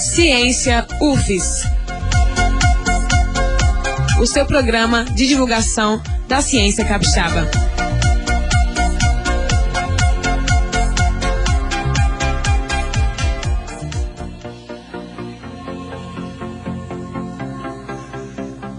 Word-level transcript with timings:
Ciência 0.00 0.86
UFES. 0.98 1.62
O 4.18 4.24
seu 4.24 4.46
programa 4.46 5.04
de 5.04 5.28
divulgação 5.28 6.00
da 6.26 6.40
ciência 6.40 6.86
capixaba. 6.86 7.46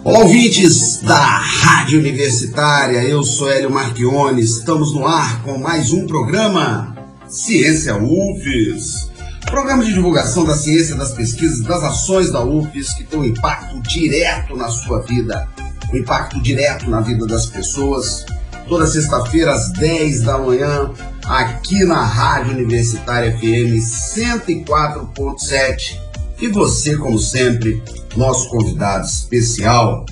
Olá, 0.04 0.22
ouvintes 0.22 1.04
da 1.04 1.16
Rádio 1.16 2.00
Universitária, 2.00 3.04
eu 3.04 3.22
sou 3.22 3.48
Hélio 3.48 3.70
Marchione, 3.70 4.42
estamos 4.42 4.92
no 4.96 5.06
ar 5.06 5.44
com 5.44 5.60
mais 5.60 5.92
um 5.92 6.08
programa 6.08 6.96
Ciência 7.28 7.96
UFES. 7.96 9.11
Programa 9.52 9.84
de 9.84 9.94
divulgação 9.94 10.46
da 10.46 10.56
ciência, 10.56 10.96
das 10.96 11.12
pesquisas, 11.12 11.60
das 11.60 11.84
ações 11.84 12.32
da 12.32 12.42
UFES 12.42 12.94
que 12.94 13.04
tem 13.04 13.20
um 13.20 13.26
impacto 13.26 13.82
direto 13.82 14.56
na 14.56 14.70
sua 14.70 15.02
vida, 15.02 15.46
um 15.92 15.98
impacto 15.98 16.42
direto 16.42 16.90
na 16.90 17.02
vida 17.02 17.28
das 17.28 17.48
pessoas. 17.48 18.26
Toda 18.70 18.88
sexta-feira 18.88 19.52
às 19.52 19.74
10 19.74 20.22
da 20.22 20.38
manhã, 20.38 20.94
aqui 21.26 21.84
na 21.84 22.02
Rádio 22.02 22.54
Universitária 22.54 23.38
FM 23.38 23.76
104.7. 23.76 26.00
E 26.40 26.48
você, 26.48 26.96
como 26.96 27.20
sempre, 27.20 27.84
nosso 28.16 28.50
convidado 28.50 29.06
especial, 29.06 30.06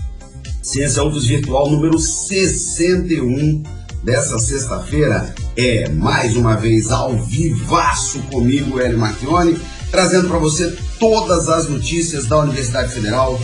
Ciência 0.61 1.01
UFES 1.01 1.25
Virtual 1.25 1.71
número 1.71 1.97
61 1.97 3.63
dessa 4.03 4.39
sexta-feira, 4.39 5.33
é 5.55 5.89
mais 5.89 6.35
uma 6.35 6.55
vez 6.55 6.91
ao 6.91 7.17
vivaço 7.17 8.19
comigo, 8.23 8.79
Hélio 8.79 8.97
Marchione, 8.97 9.59
trazendo 9.91 10.27
para 10.27 10.37
você 10.37 10.75
todas 10.99 11.49
as 11.49 11.67
notícias 11.67 12.25
da 12.25 12.39
Universidade 12.39 12.93
Federal 12.93 13.39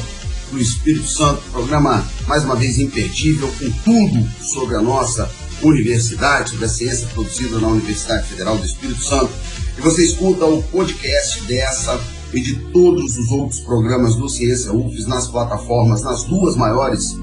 do 0.51 0.59
Espírito 0.59 1.07
Santo, 1.07 1.41
programa 1.51 2.05
mais 2.27 2.43
uma 2.43 2.55
vez 2.55 2.79
imperdível, 2.79 3.51
com 3.59 3.69
tudo 3.83 4.27
sobre 4.41 4.75
a 4.75 4.81
nossa 4.81 5.29
universidade, 5.61 6.51
sobre 6.51 6.65
a 6.65 6.69
ciência 6.69 7.07
produzida 7.07 7.59
na 7.59 7.67
Universidade 7.67 8.27
Federal 8.27 8.57
do 8.57 8.65
Espírito 8.65 9.03
Santo. 9.03 9.31
E 9.77 9.81
você 9.81 10.03
escuta 10.03 10.45
o 10.45 10.61
podcast 10.63 11.41
dessa 11.43 11.99
e 12.33 12.39
de 12.39 12.55
todos 12.71 13.17
os 13.17 13.31
outros 13.31 13.59
programas 13.61 14.15
do 14.15 14.27
Ciência 14.29 14.73
UFES 14.73 15.07
nas 15.07 15.27
plataformas, 15.27 16.01
nas 16.01 16.23
duas 16.23 16.55
maiores 16.55 17.17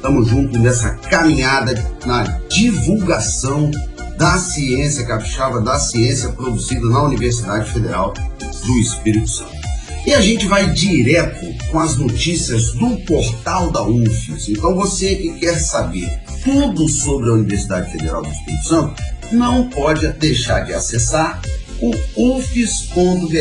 Tamo 0.00 0.24
junto 0.24 0.58
nessa 0.58 0.94
caminhada 0.94 1.74
na 2.06 2.22
divulgação 2.48 3.70
da 4.16 4.38
ciência 4.38 5.06
capixaba, 5.06 5.60
da 5.60 5.78
ciência 5.78 6.30
produzida 6.30 6.86
na 6.86 7.04
Universidade 7.04 7.70
Federal 7.70 8.14
do 8.66 8.78
Espírito 8.78 9.28
Santo. 9.28 9.60
E 10.06 10.14
a 10.14 10.20
gente 10.20 10.46
vai 10.46 10.70
direto 10.70 11.46
com 11.70 11.78
as 11.78 11.96
notícias 11.96 12.72
do 12.72 12.96
portal 13.04 13.70
da 13.70 13.82
UFES. 13.82 14.48
Então 14.48 14.74
você 14.74 15.16
que 15.16 15.38
quer 15.38 15.58
saber 15.58 16.08
tudo 16.44 16.88
sobre 16.88 17.30
a 17.30 17.34
Universidade 17.34 17.92
Federal 17.92 18.22
do 18.22 18.30
Espírito 18.30 18.64
Santo, 18.64 19.02
não 19.32 19.68
pode 19.68 20.06
deixar 20.14 20.60
de 20.60 20.72
acessar 20.72 21.40
o 21.80 21.90
ufes.br. 22.36 23.36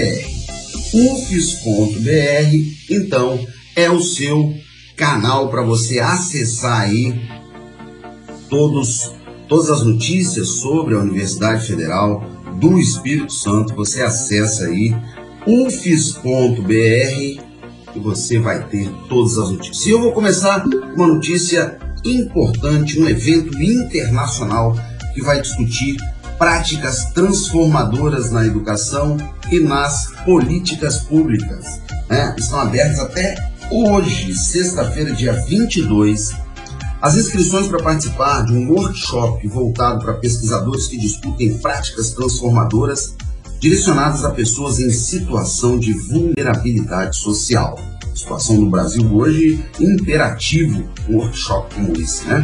ufes.br, 0.93 2.55
então, 2.89 3.39
é 3.75 3.89
o 3.89 4.01
seu 4.01 4.53
canal 4.95 5.49
para 5.49 5.61
você 5.61 5.99
acessar 5.99 6.81
aí 6.81 7.19
todos, 8.49 9.13
todas 9.47 9.69
as 9.69 9.83
notícias 9.83 10.47
sobre 10.47 10.95
a 10.95 10.99
Universidade 10.99 11.65
Federal 11.65 12.23
do 12.59 12.77
Espírito 12.77 13.31
Santo. 13.31 13.73
Você 13.75 14.01
acessa 14.01 14.65
aí 14.65 14.95
ufis.br 15.47 16.69
e 16.71 17.99
você 17.99 18.39
vai 18.39 18.67
ter 18.67 18.89
todas 19.07 19.37
as 19.37 19.49
notícias. 19.51 19.85
E 19.85 19.89
eu 19.91 20.01
vou 20.01 20.11
começar 20.11 20.61
com 20.61 20.69
uma 20.69 21.07
notícia 21.07 21.79
importante, 22.03 22.99
um 22.99 23.07
evento 23.07 23.61
internacional 23.61 24.77
que 25.13 25.21
vai 25.21 25.41
discutir 25.41 25.97
práticas 26.37 27.05
transformadoras 27.13 28.31
na 28.31 28.45
educação 28.45 29.17
e 29.51 29.59
nas 29.59 30.11
políticas 30.23 30.99
públicas. 30.99 31.81
Né? 32.09 32.33
Estão 32.37 32.61
abertas 32.61 32.99
até 32.99 33.35
hoje, 33.69 34.33
sexta-feira, 34.33 35.11
dia 35.13 35.33
22, 35.33 36.33
as 37.01 37.15
inscrições 37.15 37.67
para 37.67 37.81
participar 37.81 38.45
de 38.45 38.53
um 38.53 38.69
workshop 38.69 39.47
voltado 39.47 40.03
para 40.03 40.15
pesquisadores 40.15 40.87
que 40.87 40.97
discutem 40.97 41.57
práticas 41.57 42.11
transformadoras 42.11 43.15
direcionadas 43.59 44.23
a 44.23 44.31
pessoas 44.31 44.79
em 44.79 44.89
situação 44.89 45.77
de 45.77 45.93
vulnerabilidade 45.93 47.17
social. 47.17 47.77
Situação 48.19 48.57
no 48.57 48.69
Brasil 48.69 49.09
hoje 49.15 49.63
imperativo 49.79 50.83
um 51.07 51.15
workshop 51.15 51.73
como 51.73 51.93
esse, 51.97 52.25
né? 52.25 52.43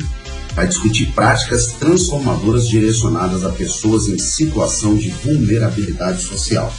Vai 0.53 0.67
discutir 0.67 1.07
práticas 1.07 1.73
transformadoras 1.73 2.69
direcionadas 2.69 3.43
a 3.43 3.49
pessoas 3.49 4.07
em 4.07 4.17
situação 4.17 4.95
de 4.95 5.09
vulnerabilidade 5.09 6.21
social. 6.21 6.73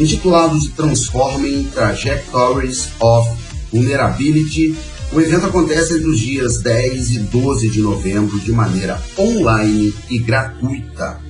Intitulado 0.00 0.58
de 0.58 0.70
Transforming 0.70 1.62
Trajectories 1.72 2.88
of 2.98 3.30
Vulnerability, 3.72 4.76
o 5.12 5.20
evento 5.20 5.46
acontece 5.46 5.94
entre 5.94 6.08
os 6.08 6.18
dias 6.18 6.58
10 6.58 7.10
e 7.10 7.18
12 7.20 7.68
de 7.68 7.80
novembro 7.80 8.36
de 8.40 8.50
maneira 8.50 9.00
online 9.16 9.94
e 10.10 10.18
gratuita 10.18 11.20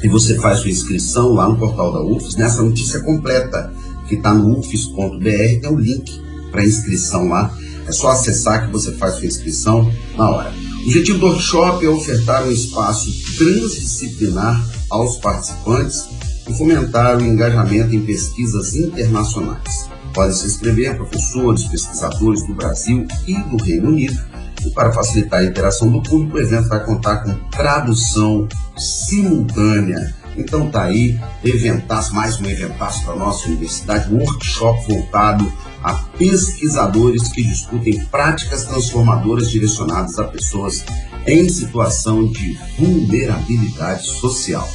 e 0.00 0.08
você 0.08 0.36
faz 0.36 0.58
sua 0.58 0.70
inscrição 0.70 1.32
lá 1.32 1.48
no 1.48 1.56
portal 1.56 1.92
da 1.92 2.02
UFES, 2.02 2.34
nessa 2.34 2.62
notícia 2.62 3.00
completa 3.00 3.72
que 4.08 4.16
está 4.16 4.34
no 4.34 4.58
ufes.br, 4.58 5.60
tem 5.60 5.68
o 5.68 5.76
link 5.76 6.31
para 6.52 6.64
inscrição 6.64 7.28
lá. 7.28 7.52
É 7.88 7.90
só 7.90 8.10
acessar 8.10 8.66
que 8.66 8.72
você 8.72 8.92
faz 8.92 9.14
sua 9.14 9.26
inscrição 9.26 9.92
na 10.16 10.30
hora. 10.30 10.52
O 10.82 10.86
objetivo 10.86 11.18
do 11.18 11.26
workshop 11.26 11.84
é 11.84 11.88
ofertar 11.88 12.44
um 12.44 12.50
espaço 12.52 13.10
transdisciplinar 13.36 14.64
aos 14.90 15.16
participantes 15.16 16.04
e 16.48 16.54
fomentar 16.54 17.18
o 17.18 17.24
engajamento 17.24 17.94
em 17.94 18.04
pesquisas 18.04 18.74
internacionais. 18.74 19.88
Podem 20.12 20.34
se 20.34 20.46
inscrever 20.46 20.96
professores, 20.96 21.64
pesquisadores 21.64 22.46
do 22.46 22.54
Brasil 22.54 23.06
e 23.26 23.34
do 23.34 23.56
Reino 23.56 23.88
Unido 23.88 24.20
E 24.64 24.70
para 24.70 24.92
facilitar 24.92 25.40
a 25.40 25.44
interação 25.44 25.90
do 25.90 26.02
público, 26.02 26.36
o 26.36 26.40
evento 26.40 26.68
vai 26.68 26.84
contar 26.84 27.18
com 27.18 27.34
tradução 27.50 28.46
simultânea. 28.76 30.14
Então 30.36 30.70
tá 30.70 30.84
aí, 30.84 31.18
eventaço, 31.44 32.14
mais 32.14 32.40
um 32.40 32.46
eventaço 32.46 33.04
para 33.04 33.16
nossa 33.16 33.48
universidade, 33.48 34.12
um 34.12 34.18
workshop 34.18 34.86
voltado 34.88 35.52
a 35.82 35.94
pesquisadores 36.18 37.28
que 37.28 37.42
discutem 37.42 38.04
práticas 38.06 38.64
transformadoras 38.64 39.50
direcionadas 39.50 40.18
a 40.18 40.24
pessoas 40.24 40.84
em 41.26 41.48
situação 41.48 42.26
de 42.26 42.58
vulnerabilidade 42.78 44.06
social. 44.06 44.68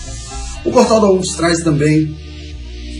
O 0.66 0.72
portal 0.72 1.02
da 1.02 1.12
UFS 1.12 1.36
traz 1.36 1.62
também 1.62 2.16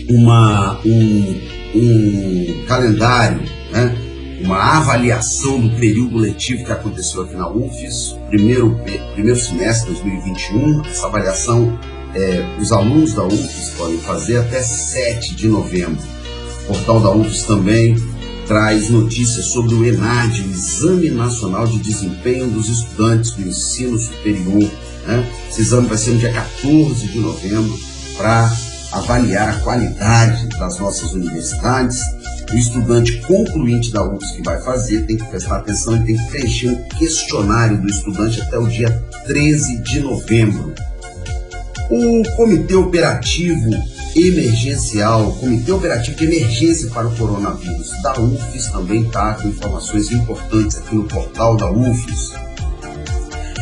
uma, 0.08 0.80
um, 0.84 1.40
um 1.74 2.64
calendário, 2.66 3.42
né? 3.70 3.94
uma 4.42 4.78
avaliação 4.78 5.60
do 5.60 5.76
período 5.76 6.16
letivo 6.16 6.64
que 6.64 6.72
aconteceu 6.72 7.22
aqui 7.22 7.34
na 7.34 7.48
UFES, 7.48 8.16
primeiro, 8.28 8.78
primeiro 9.14 9.38
semestre 9.38 9.92
de 9.92 10.00
2021. 10.00 10.82
Essa 10.86 11.06
avaliação 11.06 11.78
é, 12.14 12.44
os 12.58 12.72
alunos 12.72 13.14
da 13.14 13.24
UFES 13.24 13.74
podem 13.76 13.98
fazer 13.98 14.38
até 14.38 14.62
7 14.62 15.34
de 15.34 15.48
novembro. 15.48 16.17
O 16.68 16.72
portal 16.72 17.00
da 17.00 17.10
UFES 17.10 17.44
também 17.44 17.96
traz 18.46 18.90
notícias 18.90 19.46
sobre 19.46 19.74
o 19.74 19.86
ENAD, 19.86 20.42
o 20.42 20.50
Exame 20.50 21.10
Nacional 21.10 21.66
de 21.66 21.78
Desempenho 21.78 22.46
dos 22.48 22.68
Estudantes 22.68 23.30
do 23.30 23.48
Ensino 23.48 23.98
Superior. 23.98 24.70
Né? 25.06 25.26
Esse 25.48 25.62
exame 25.62 25.86
vai 25.86 25.96
ser 25.96 26.10
no 26.10 26.18
dia 26.18 26.30
14 26.30 27.06
de 27.06 27.20
novembro 27.20 27.74
para 28.18 28.52
avaliar 28.92 29.48
a 29.48 29.60
qualidade 29.60 30.46
das 30.58 30.78
nossas 30.78 31.14
universidades. 31.14 32.02
O 32.52 32.54
estudante 32.54 33.18
concluinte 33.22 33.90
da 33.90 34.04
UFS 34.04 34.32
que 34.32 34.42
vai 34.42 34.60
fazer 34.60 35.06
tem 35.06 35.16
que 35.16 35.24
prestar 35.24 35.56
atenção 35.56 35.96
e 35.96 36.04
tem 36.04 36.16
que 36.18 36.30
preencher 36.30 36.68
um 36.68 36.82
questionário 36.98 37.80
do 37.80 37.88
estudante 37.88 38.42
até 38.42 38.58
o 38.58 38.66
dia 38.66 38.90
13 39.26 39.82
de 39.82 40.00
novembro. 40.00 40.74
O 41.90 42.22
Comitê 42.36 42.74
Operativo 42.74 43.70
Emergencial, 44.26 45.32
Comitê 45.34 45.70
Operativo 45.70 46.16
de 46.16 46.24
Emergência 46.24 46.90
para 46.90 47.06
o 47.06 47.16
Coronavírus 47.16 47.90
da 48.02 48.18
UFES 48.18 48.66
também 48.66 49.02
está 49.02 49.34
com 49.34 49.48
informações 49.48 50.10
importantes 50.10 50.78
aqui 50.78 50.94
no 50.96 51.04
portal 51.04 51.56
da 51.56 51.70
UFES. 51.70 52.32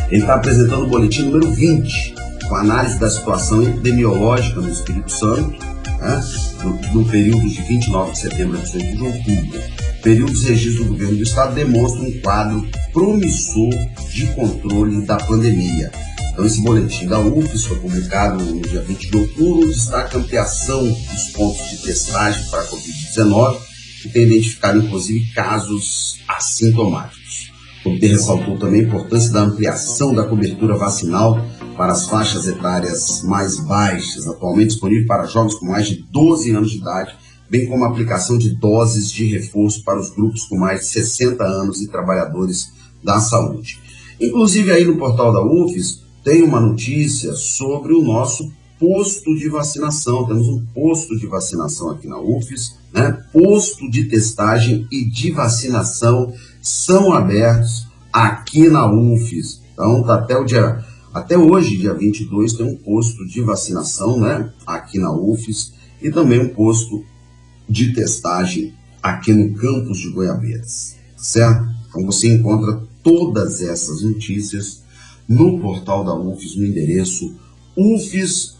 Ele 0.09 0.21
está 0.21 0.35
apresentando 0.35 0.85
o 0.85 0.89
boletim 0.89 1.23
número 1.23 1.51
20, 1.51 2.15
com 2.47 2.55
análise 2.55 2.99
da 2.99 3.09
situação 3.09 3.61
epidemiológica 3.61 4.59
no 4.59 4.69
Espírito 4.69 5.11
Santo, 5.11 5.63
né, 5.99 6.23
no, 6.63 7.01
no 7.01 7.09
período 7.09 7.47
de 7.47 7.61
29 7.61 8.11
de 8.11 8.19
setembro 8.19 8.57
a 8.57 8.61
18 8.61 8.97
de 8.97 9.03
outubro. 9.03 9.61
Períodos 10.01 10.43
registros 10.43 10.85
do 10.85 10.93
governo 10.93 11.17
do 11.17 11.23
estado 11.23 11.53
demonstram 11.53 12.05
um 12.05 12.19
quadro 12.21 12.67
promissor 12.93 13.73
de 14.09 14.25
controle 14.27 15.05
da 15.05 15.17
pandemia 15.17 15.91
então, 16.37 16.45
esse 16.45 16.61
boletim 16.61 17.07
da 17.07 17.19
UFES 17.19 17.65
foi 17.65 17.79
publicado 17.79 18.45
no 18.45 18.61
dia 18.61 18.79
20 18.83 19.09
de 19.09 19.17
outubro, 19.17 19.67
destaca 19.69 20.19
ampliação 20.19 20.83
dos 20.83 21.29
pontos 21.33 21.67
de 21.71 21.77
testagem 21.79 22.47
para 22.51 22.61
a 22.61 22.67
Covid-19, 22.67 23.57
que 24.03 24.09
tem 24.09 24.25
identificado, 24.25 24.77
inclusive, 24.77 25.33
casos 25.33 26.19
assintomáticos. 26.27 27.51
O 27.79 27.85
comitê 27.85 28.05
ressaltou 28.05 28.55
também 28.55 28.81
a 28.81 28.83
importância 28.83 29.33
da 29.33 29.41
ampliação 29.41 30.13
da 30.13 30.25
cobertura 30.27 30.77
vacinal 30.77 31.43
para 31.75 31.93
as 31.93 32.07
faixas 32.07 32.47
etárias 32.47 33.23
mais 33.23 33.59
baixas, 33.59 34.27
atualmente 34.27 34.67
disponível 34.67 35.07
para 35.07 35.25
jovens 35.25 35.55
com 35.55 35.65
mais 35.65 35.87
de 35.87 36.05
12 36.11 36.51
anos 36.51 36.69
de 36.69 36.77
idade, 36.77 37.15
bem 37.49 37.65
como 37.65 37.83
a 37.83 37.87
aplicação 37.87 38.37
de 38.37 38.51
doses 38.51 39.11
de 39.11 39.25
reforço 39.25 39.83
para 39.83 39.99
os 39.99 40.11
grupos 40.11 40.43
com 40.43 40.55
mais 40.55 40.81
de 40.81 40.85
60 40.85 41.43
anos 41.43 41.81
e 41.81 41.87
trabalhadores 41.87 42.71
da 43.03 43.19
saúde. 43.19 43.79
Inclusive, 44.21 44.71
aí 44.71 44.85
no 44.85 44.97
portal 44.97 45.33
da 45.33 45.43
UFES, 45.43 46.05
tem 46.27 46.43
uma 46.43 46.59
notícia 46.59 47.31
sobre 47.35 47.93
o 47.93 48.01
nosso 48.01 48.51
posto 48.77 49.33
de 49.33 49.47
vacinação. 49.47 50.27
Temos 50.27 50.49
um 50.49 50.65
posto 50.73 51.17
de 51.17 51.25
vacinação 51.25 51.89
aqui 51.89 52.05
na 52.05 52.19
UFES, 52.19 52.75
né? 52.93 53.13
Posto 53.31 53.89
de 53.89 54.03
testagem 54.03 54.85
e 54.91 55.05
de 55.05 55.31
vacinação 55.31 56.33
são 56.61 57.13
abertos 57.13 57.87
aqui 58.11 58.67
na 58.67 58.85
UFES. 58.91 59.61
Então, 59.71 60.03
tá 60.03 60.15
até 60.15 60.35
o 60.35 60.43
dia 60.43 60.83
até 61.13 61.37
hoje, 61.37 61.77
dia 61.77 61.93
22, 61.93 62.51
tem 62.51 62.65
um 62.65 62.75
posto 62.75 63.25
de 63.25 63.39
vacinação, 63.39 64.19
né, 64.19 64.51
aqui 64.67 64.99
na 64.99 65.11
UFES 65.13 65.73
e 66.01 66.11
também 66.11 66.41
um 66.41 66.49
posto 66.49 67.05
de 67.69 67.93
testagem 67.93 68.73
aqui 69.01 69.31
no 69.31 69.55
campus 69.55 69.97
de 69.97 70.09
Goiabeiras, 70.09 70.97
certo? 71.15 71.65
Então 71.87 72.05
você 72.05 72.27
encontra 72.27 72.83
todas 73.01 73.61
essas 73.61 74.01
notícias 74.01 74.85
no 75.27 75.59
portal 75.59 76.03
da 76.03 76.15
UFES, 76.15 76.55
no 76.55 76.65
endereço 76.65 77.35
ufes.br. 77.75 78.57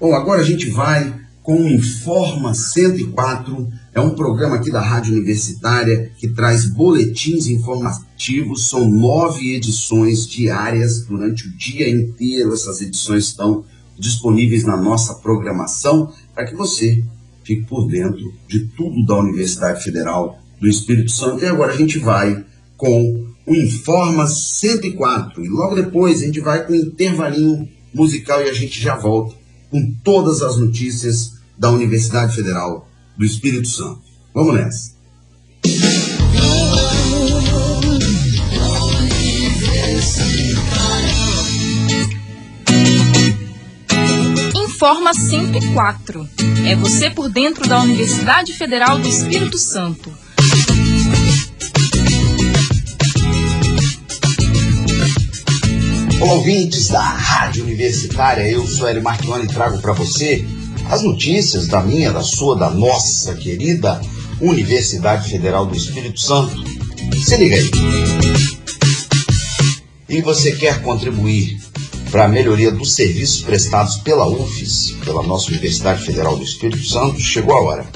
Bom, 0.00 0.14
agora 0.14 0.40
a 0.40 0.44
gente 0.44 0.68
vai 0.70 1.14
com 1.42 1.62
o 1.62 1.68
Informa 1.68 2.52
104, 2.52 3.72
é 3.94 4.00
um 4.00 4.14
programa 4.14 4.56
aqui 4.56 4.70
da 4.70 4.82
Rádio 4.82 5.14
Universitária 5.14 6.12
que 6.18 6.28
traz 6.28 6.66
boletins 6.66 7.46
informativos, 7.46 8.68
são 8.68 8.86
nove 8.86 9.54
edições 9.54 10.26
diárias 10.26 11.06
durante 11.06 11.48
o 11.48 11.56
dia 11.56 11.88
inteiro. 11.88 12.52
Essas 12.52 12.82
edições 12.82 13.24
estão 13.24 13.64
disponíveis 13.98 14.64
na 14.64 14.76
nossa 14.76 15.14
programação 15.14 16.12
para 16.34 16.44
que 16.44 16.54
você 16.54 17.02
fique 17.42 17.64
por 17.64 17.88
dentro 17.88 18.34
de 18.46 18.66
tudo 18.76 19.06
da 19.06 19.18
Universidade 19.18 19.82
Federal 19.82 20.38
do 20.60 20.68
Espírito 20.68 21.10
Santo. 21.10 21.42
E 21.42 21.46
agora 21.46 21.72
a 21.72 21.76
gente 21.76 21.98
vai 21.98 22.44
com 22.76 23.27
o 23.48 23.56
Informa 23.56 24.26
104. 24.26 25.44
E 25.44 25.48
logo 25.48 25.74
depois 25.74 26.22
a 26.22 26.26
gente 26.26 26.40
vai 26.40 26.66
com 26.66 26.74
um 26.74 26.76
intervalinho 26.76 27.68
musical 27.92 28.42
e 28.42 28.50
a 28.50 28.52
gente 28.52 28.80
já 28.80 28.94
volta 28.96 29.34
com 29.70 29.92
todas 30.04 30.42
as 30.42 30.58
notícias 30.58 31.32
da 31.56 31.70
Universidade 31.70 32.36
Federal 32.36 32.88
do 33.16 33.24
Espírito 33.24 33.66
Santo. 33.66 34.02
Vamos 34.34 34.54
nessa. 34.54 34.98
Informa 44.54 45.12
104. 45.12 46.28
É 46.66 46.76
você 46.76 47.10
por 47.10 47.28
dentro 47.28 47.66
da 47.66 47.80
Universidade 47.80 48.52
Federal 48.52 48.98
do 48.98 49.08
Espírito 49.08 49.58
Santo. 49.58 50.12
Ouvintes 56.20 56.88
da 56.88 57.02
Rádio 57.02 57.64
Universitária, 57.64 58.48
eu 58.48 58.66
sou 58.66 58.88
Hélio 58.88 59.02
Marchione 59.02 59.44
e 59.44 59.48
trago 59.48 59.78
para 59.78 59.92
você 59.92 60.44
as 60.90 61.02
notícias 61.02 61.68
da 61.68 61.80
minha, 61.80 62.12
da 62.12 62.22
sua, 62.22 62.56
da 62.56 62.70
nossa 62.70 63.34
querida 63.34 64.00
Universidade 64.40 65.30
Federal 65.30 65.66
do 65.66 65.76
Espírito 65.76 66.18
Santo. 66.18 66.64
Se 67.14 67.36
liga 67.36 67.56
aí. 67.56 67.70
E 70.08 70.22
você 70.22 70.52
quer 70.52 70.82
contribuir 70.82 71.60
para 72.10 72.24
a 72.24 72.28
melhoria 72.28 72.72
dos 72.72 72.92
serviços 72.92 73.42
prestados 73.42 73.96
pela 73.96 74.26
UFES, 74.26 74.96
pela 75.04 75.22
nossa 75.22 75.50
Universidade 75.50 76.02
Federal 76.02 76.36
do 76.36 76.42
Espírito 76.42 76.84
Santo, 76.84 77.20
chegou 77.20 77.54
a 77.54 77.60
hora. 77.60 77.86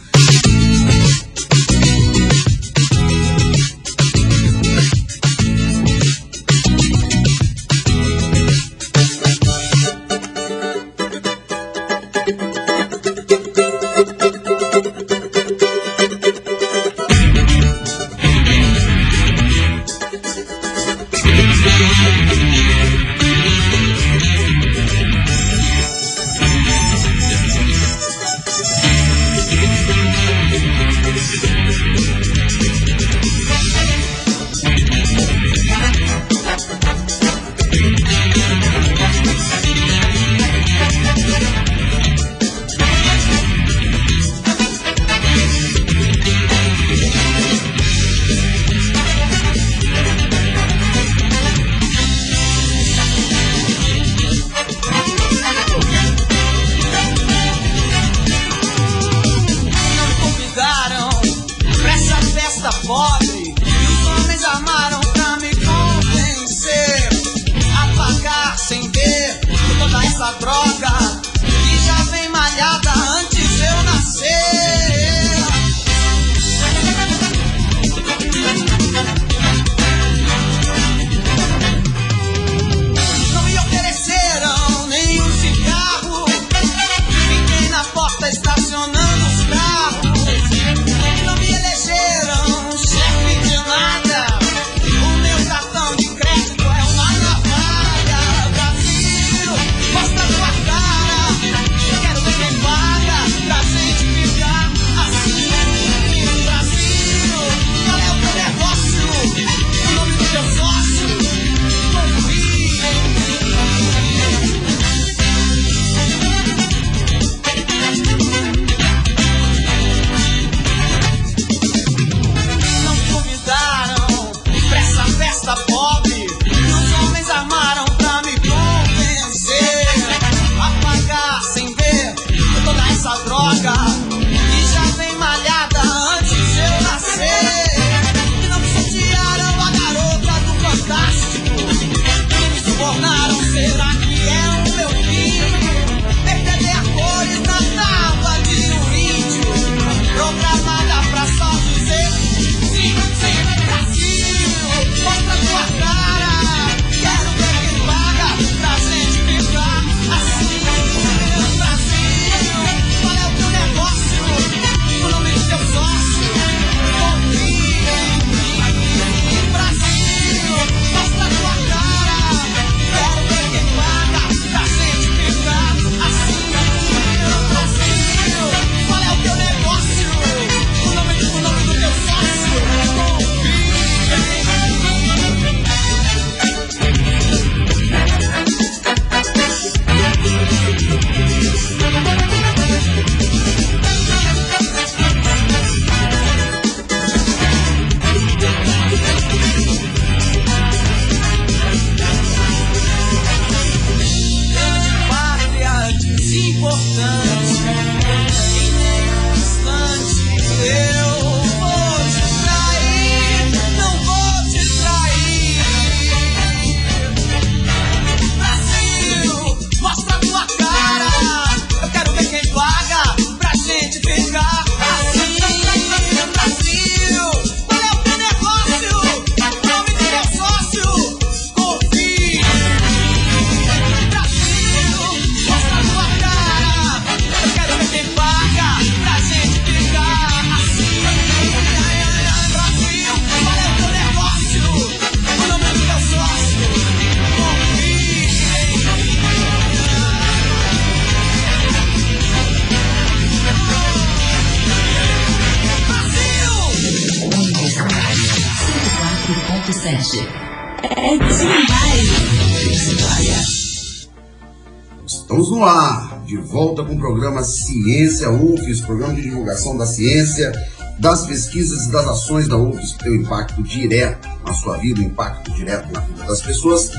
Programa 267.18 267.42
Ciência 267.42 268.30
UFES, 268.30 268.80
programa 268.80 269.12
de 269.12 269.22
divulgação 269.22 269.76
da 269.76 269.84
ciência, 269.84 270.52
das 271.00 271.26
pesquisas 271.26 271.86
e 271.86 271.90
das 271.90 272.06
ações 272.06 272.46
da 272.46 272.56
UFES 272.56 272.92
que 272.92 273.04
tem 273.04 273.12
um 273.18 273.22
impacto 273.22 273.60
direto 273.60 274.28
na 274.46 274.54
sua 274.54 274.76
vida, 274.76 275.00
um 275.00 275.04
impacto 275.04 275.52
direto 275.52 275.92
na 275.92 275.98
vida 275.98 276.24
das 276.24 276.40
pessoas. 276.40 276.92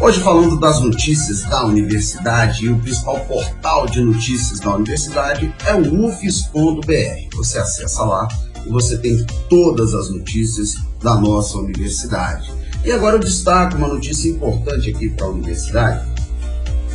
Hoje 0.00 0.20
falando 0.22 0.58
das 0.58 0.80
notícias 0.80 1.42
da 1.42 1.64
universidade 1.64 2.64
e 2.64 2.68
o 2.68 2.80
principal 2.80 3.20
portal 3.20 3.86
de 3.86 4.00
notícias 4.00 4.58
da 4.58 4.74
universidade 4.74 5.54
é 5.64 5.72
o 5.72 6.06
ufes.br. 6.06 7.36
Você 7.36 7.58
acessa 7.58 8.02
lá 8.02 8.26
e 8.66 8.70
você 8.70 8.98
tem 8.98 9.24
todas 9.48 9.94
as 9.94 10.10
notícias 10.10 10.78
da 11.00 11.14
nossa 11.14 11.58
universidade. 11.58 12.52
E 12.84 12.90
agora 12.90 13.16
eu 13.16 13.20
destaco 13.20 13.76
uma 13.76 13.86
notícia 13.86 14.28
importante 14.28 14.90
aqui 14.90 15.10
para 15.10 15.26
a 15.26 15.30
universidade, 15.30 16.04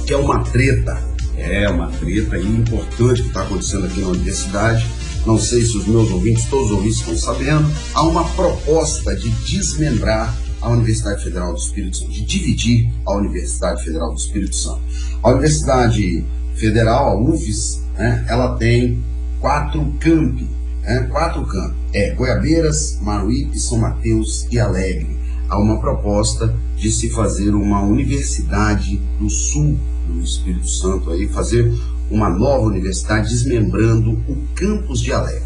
que 0.06 0.14
é 0.14 0.18
uma 0.18 0.44
treta. 0.44 1.15
É 1.38 1.70
uma 1.70 1.88
treta 1.92 2.38
importante 2.38 3.22
que 3.22 3.28
está 3.28 3.44
acontecendo 3.44 3.86
aqui 3.86 4.02
na 4.02 4.08
universidade. 4.08 4.86
Não 5.26 5.40
sei 5.40 5.66
se 5.66 5.78
os 5.78 5.88
meus 5.88 6.10
ouvintes, 6.12 6.46
todos 6.46 6.68
os 6.68 6.72
ouvintes 6.72 7.00
estão 7.00 7.18
sabendo. 7.18 7.70
Há 7.94 8.04
uma 8.04 8.24
proposta 8.30 9.16
de 9.16 9.30
desmembrar 9.30 10.36
a 10.62 10.70
Universidade 10.70 11.24
Federal 11.24 11.54
do 11.54 11.60
Espírito 11.60 11.98
Santo, 11.98 12.12
de 12.12 12.26
dividir 12.26 12.92
a 13.06 13.16
Universidade 13.16 13.84
Federal 13.84 14.10
do 14.12 14.18
Espírito 14.18 14.56
Santo. 14.56 14.82
A 15.22 15.30
Universidade 15.30 16.26
Federal, 16.56 17.10
a 17.10 17.22
UFES, 17.22 17.82
né, 17.96 18.26
ela 18.28 18.56
tem 18.58 19.04
quatro 19.40 19.94
campi, 20.00 20.50
né, 20.82 21.08
quatro 21.12 21.46
campos, 21.46 21.76
é 21.94 22.12
Goiabeiras, 22.12 22.98
Maruípe, 23.02 23.60
São 23.60 23.78
Mateus 23.78 24.48
e 24.52 24.60
Alegre. 24.60 25.16
Há 25.50 25.60
uma 25.60 25.80
proposta 25.80 26.56
de 26.76 26.92
se 26.92 27.10
fazer 27.10 27.54
uma 27.54 27.84
universidade 27.84 29.00
do 29.20 29.30
sul 29.30 29.78
do 30.06 30.22
Espírito 30.22 30.68
Santo, 30.68 31.12
aí 31.12 31.28
fazer 31.28 31.72
uma 32.10 32.30
nova 32.30 32.66
universidade 32.66 33.30
desmembrando 33.30 34.12
o 34.12 34.38
campus 34.54 35.02
de 35.02 35.12
Alegre. 35.12 35.44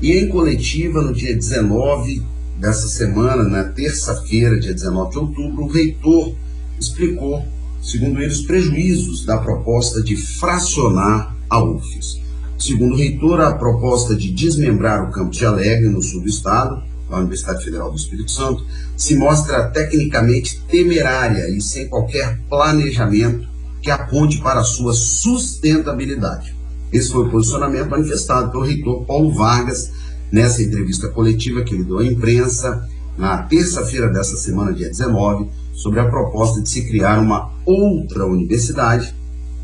E 0.00 0.12
em 0.12 0.28
coletiva, 0.28 1.02
no 1.02 1.12
dia 1.12 1.34
19 1.34 2.22
dessa 2.58 2.88
semana, 2.88 3.42
na 3.42 3.64
terça-feira, 3.64 4.58
dia 4.58 4.72
19 4.72 5.10
de 5.10 5.18
outubro, 5.18 5.64
o 5.64 5.68
reitor 5.68 6.34
explicou, 6.78 7.44
segundo 7.82 8.20
ele, 8.20 8.32
os 8.32 8.42
prejuízos 8.42 9.24
da 9.24 9.38
proposta 9.38 10.02
de 10.02 10.16
fracionar 10.16 11.34
a 11.48 11.62
UFES. 11.62 12.20
Segundo 12.58 12.94
o 12.94 12.96
reitor, 12.96 13.40
a 13.40 13.54
proposta 13.54 14.14
de 14.14 14.32
desmembrar 14.32 15.08
o 15.08 15.12
campus 15.12 15.38
de 15.38 15.46
Alegre, 15.46 15.88
no 15.88 16.02
sul 16.02 16.22
do 16.22 16.28
estado, 16.28 16.82
da 17.08 17.18
Universidade 17.18 17.64
Federal 17.64 17.90
do 17.90 17.96
Espírito 17.96 18.30
Santo, 18.30 18.64
se 18.96 19.14
mostra 19.16 19.68
tecnicamente 19.70 20.60
temerária 20.68 21.48
e 21.48 21.60
sem 21.60 21.88
qualquer 21.88 22.38
planejamento 22.48 23.46
que 23.86 23.90
aponte 23.92 24.38
para 24.38 24.58
a 24.58 24.64
sua 24.64 24.92
sustentabilidade. 24.92 26.56
Esse 26.92 27.12
foi 27.12 27.24
o 27.24 27.30
posicionamento 27.30 27.88
manifestado 27.88 28.50
pelo 28.50 28.64
reitor 28.64 29.04
Paulo 29.04 29.32
Vargas 29.32 29.92
nessa 30.32 30.60
entrevista 30.60 31.08
coletiva 31.08 31.62
que 31.62 31.72
ele 31.72 31.84
deu 31.84 32.00
à 32.00 32.04
imprensa 32.04 32.84
na 33.16 33.44
terça-feira 33.44 34.08
dessa 34.08 34.36
semana, 34.36 34.72
dia 34.72 34.88
19, 34.88 35.48
sobre 35.72 36.00
a 36.00 36.08
proposta 36.08 36.60
de 36.60 36.68
se 36.68 36.84
criar 36.88 37.20
uma 37.20 37.52
outra 37.64 38.26
universidade 38.26 39.14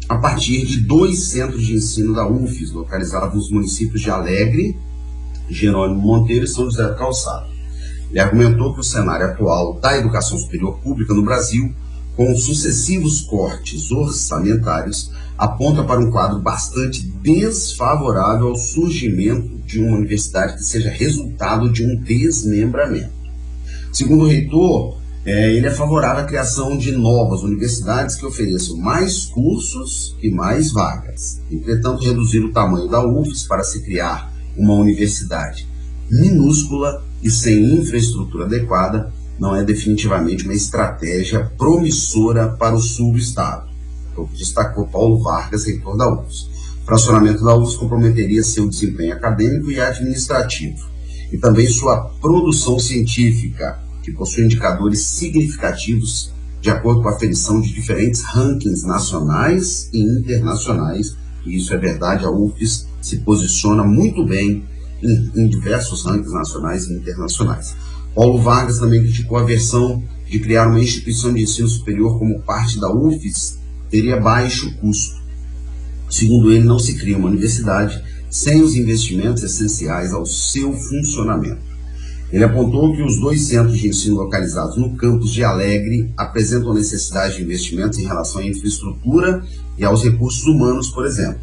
a 0.09 0.17
partir 0.17 0.67
de 0.67 0.79
dois 0.79 1.25
centros 1.25 1.67
de 1.67 1.75
ensino 1.75 2.15
da 2.15 2.25
UFES, 2.25 2.71
localizados 2.71 3.35
nos 3.35 3.51
municípios 3.51 4.03
de 4.03 4.09
Alegre, 4.09 4.79
Jerônimo 5.51 6.01
Monteiro 6.01 6.45
e 6.45 6.49
São 6.49 6.67
José 6.67 6.87
do 6.87 6.95
Calçado. 6.95 7.51
Ele 8.09 8.21
argumentou 8.21 8.73
que 8.73 8.81
o 8.81 8.85
cenário 8.85 9.27
atual 9.27 9.81
da 9.81 9.99
educação 9.99 10.39
superior 10.39 10.79
pública 10.79 11.13
no 11.13 11.25
Brasil, 11.25 11.75
com 12.17 12.35
sucessivos 12.37 13.23
cortes 13.23 13.91
orçamentários, 13.91 15.11
aponta 15.37 15.83
para 15.83 16.01
um 16.01 16.11
quadro 16.11 16.41
bastante 16.41 17.03
desfavorável 17.23 18.49
ao 18.49 18.57
surgimento 18.57 19.59
de 19.67 19.81
uma 19.81 19.97
universidade 19.97 20.55
que 20.55 20.65
seja 20.65 20.91
resultado 20.91 21.73
de 21.73 21.85
um 21.85 21.97
desmembramento. 21.97 23.11
Segundo 23.93 24.25
o 24.25 24.29
reitor, 24.29 24.97
é, 25.25 25.53
ele 25.53 25.67
é 25.67 25.71
favorável 25.71 26.25
à 26.25 26.27
criação 26.27 26.77
de 26.77 26.93
novas 26.93 27.43
universidades 27.43 28.17
que 28.17 28.27
ofereçam 28.27 28.77
mais 28.77 29.27
cursos 29.27 30.17
e 30.21 30.31
mais 30.31 30.73
vagas. 30.73 31.41
Entretanto, 31.51 32.05
reduzir 32.05 32.41
o 32.41 32.53
tamanho 32.53 32.89
da 32.89 33.07
UFES 33.07 33.45
para 33.45 33.63
se 33.63 33.83
criar 33.83 34.33
uma 34.57 34.75
universidade 34.75 35.67
minúscula 36.11 37.03
e 37.23 37.31
sem 37.31 37.79
infraestrutura 37.79 38.45
adequada 38.45 39.13
não 39.39 39.57
é 39.57 39.65
definitivamente 39.65 40.45
uma 40.45 40.55
estratégia 40.55 41.51
promissora 41.57 42.49
para 42.49 42.75
o 42.75 42.81
sul 42.81 43.13
do 43.13 43.19
estado 43.19 43.73
o 44.17 44.27
que 44.27 44.39
destacou 44.39 44.87
Paulo 44.87 45.23
Vargas, 45.23 45.65
reitor 45.65 45.97
da 45.97 46.13
UFS. 46.13 46.51
O 46.83 46.85
fracionamento 46.85 47.45
da 47.45 47.57
UFS 47.57 47.77
comprometeria 47.77 48.43
seu 48.43 48.69
desempenho 48.69 49.15
acadêmico 49.15 49.71
e 49.71 49.81
administrativo, 49.81 50.91
e 51.33 51.39
também 51.39 51.67
sua 51.67 52.09
produção 52.21 52.79
científica, 52.79 53.81
que 54.03 54.13
possui 54.13 54.45
indicadores 54.45 55.01
significativos 55.01 56.33
de 56.61 56.71
acordo 56.71 57.03
com 57.03 57.09
a 57.09 57.13
aferição 57.13 57.61
de 57.61 57.73
diferentes 57.73 58.23
rankings 58.23 58.87
nacionais 58.87 59.89
e 59.93 60.01
internacionais, 60.01 61.17
e 61.45 61.57
isso 61.57 61.75
é 61.75 61.77
verdade, 61.77 62.25
a 62.25 62.31
UFES 62.31 62.87
se 63.01 63.17
posiciona 63.19 63.83
muito 63.83 64.25
bem 64.25 64.65
em, 65.03 65.33
em 65.35 65.49
diversos 65.49 66.05
rankings 66.05 66.33
nacionais 66.33 66.87
e 66.87 66.95
internacionais. 66.95 67.75
Paulo 68.15 68.41
Vargas 68.41 68.79
também 68.79 69.03
criticou 69.03 69.39
a 69.39 69.45
versão 69.45 70.03
de 70.29 70.39
criar 70.39 70.69
uma 70.69 70.81
instituição 70.81 71.33
de 71.33 71.43
ensino 71.43 71.69
superior 71.69 72.19
como 72.19 72.41
parte 72.41 72.81
da 72.81 72.91
UFES 72.91 73.59
teria 73.91 74.21
baixo 74.21 74.75
custo. 74.79 75.21
Segundo 76.11 76.51
ele, 76.53 76.65
não 76.65 76.79
se 76.79 76.95
cria 76.95 77.17
uma 77.17 77.29
universidade 77.29 78.03
sem 78.31 78.63
os 78.63 78.75
investimentos 78.75 79.43
essenciais 79.43 80.13
ao 80.13 80.25
seu 80.25 80.73
funcionamento. 80.73 81.61
Ele 82.33 82.45
apontou 82.45 82.95
que 82.95 83.03
os 83.03 83.21
dois 83.21 83.43
centros 83.43 83.79
de 83.79 83.89
ensino 83.89 84.17
localizados 84.17 84.79
no 84.79 84.97
campus 84.97 85.31
de 85.31 85.45
Alegre 85.45 86.11
apresentam 86.17 86.73
necessidade 86.73 87.37
de 87.37 87.43
investimentos 87.43 87.99
em 87.99 88.07
relação 88.07 88.41
à 88.41 88.47
infraestrutura 88.47 89.45
e 89.77 89.85
aos 89.85 90.03
recursos 90.03 90.47
humanos, 90.47 90.89
por 90.89 91.05
exemplo. 91.05 91.41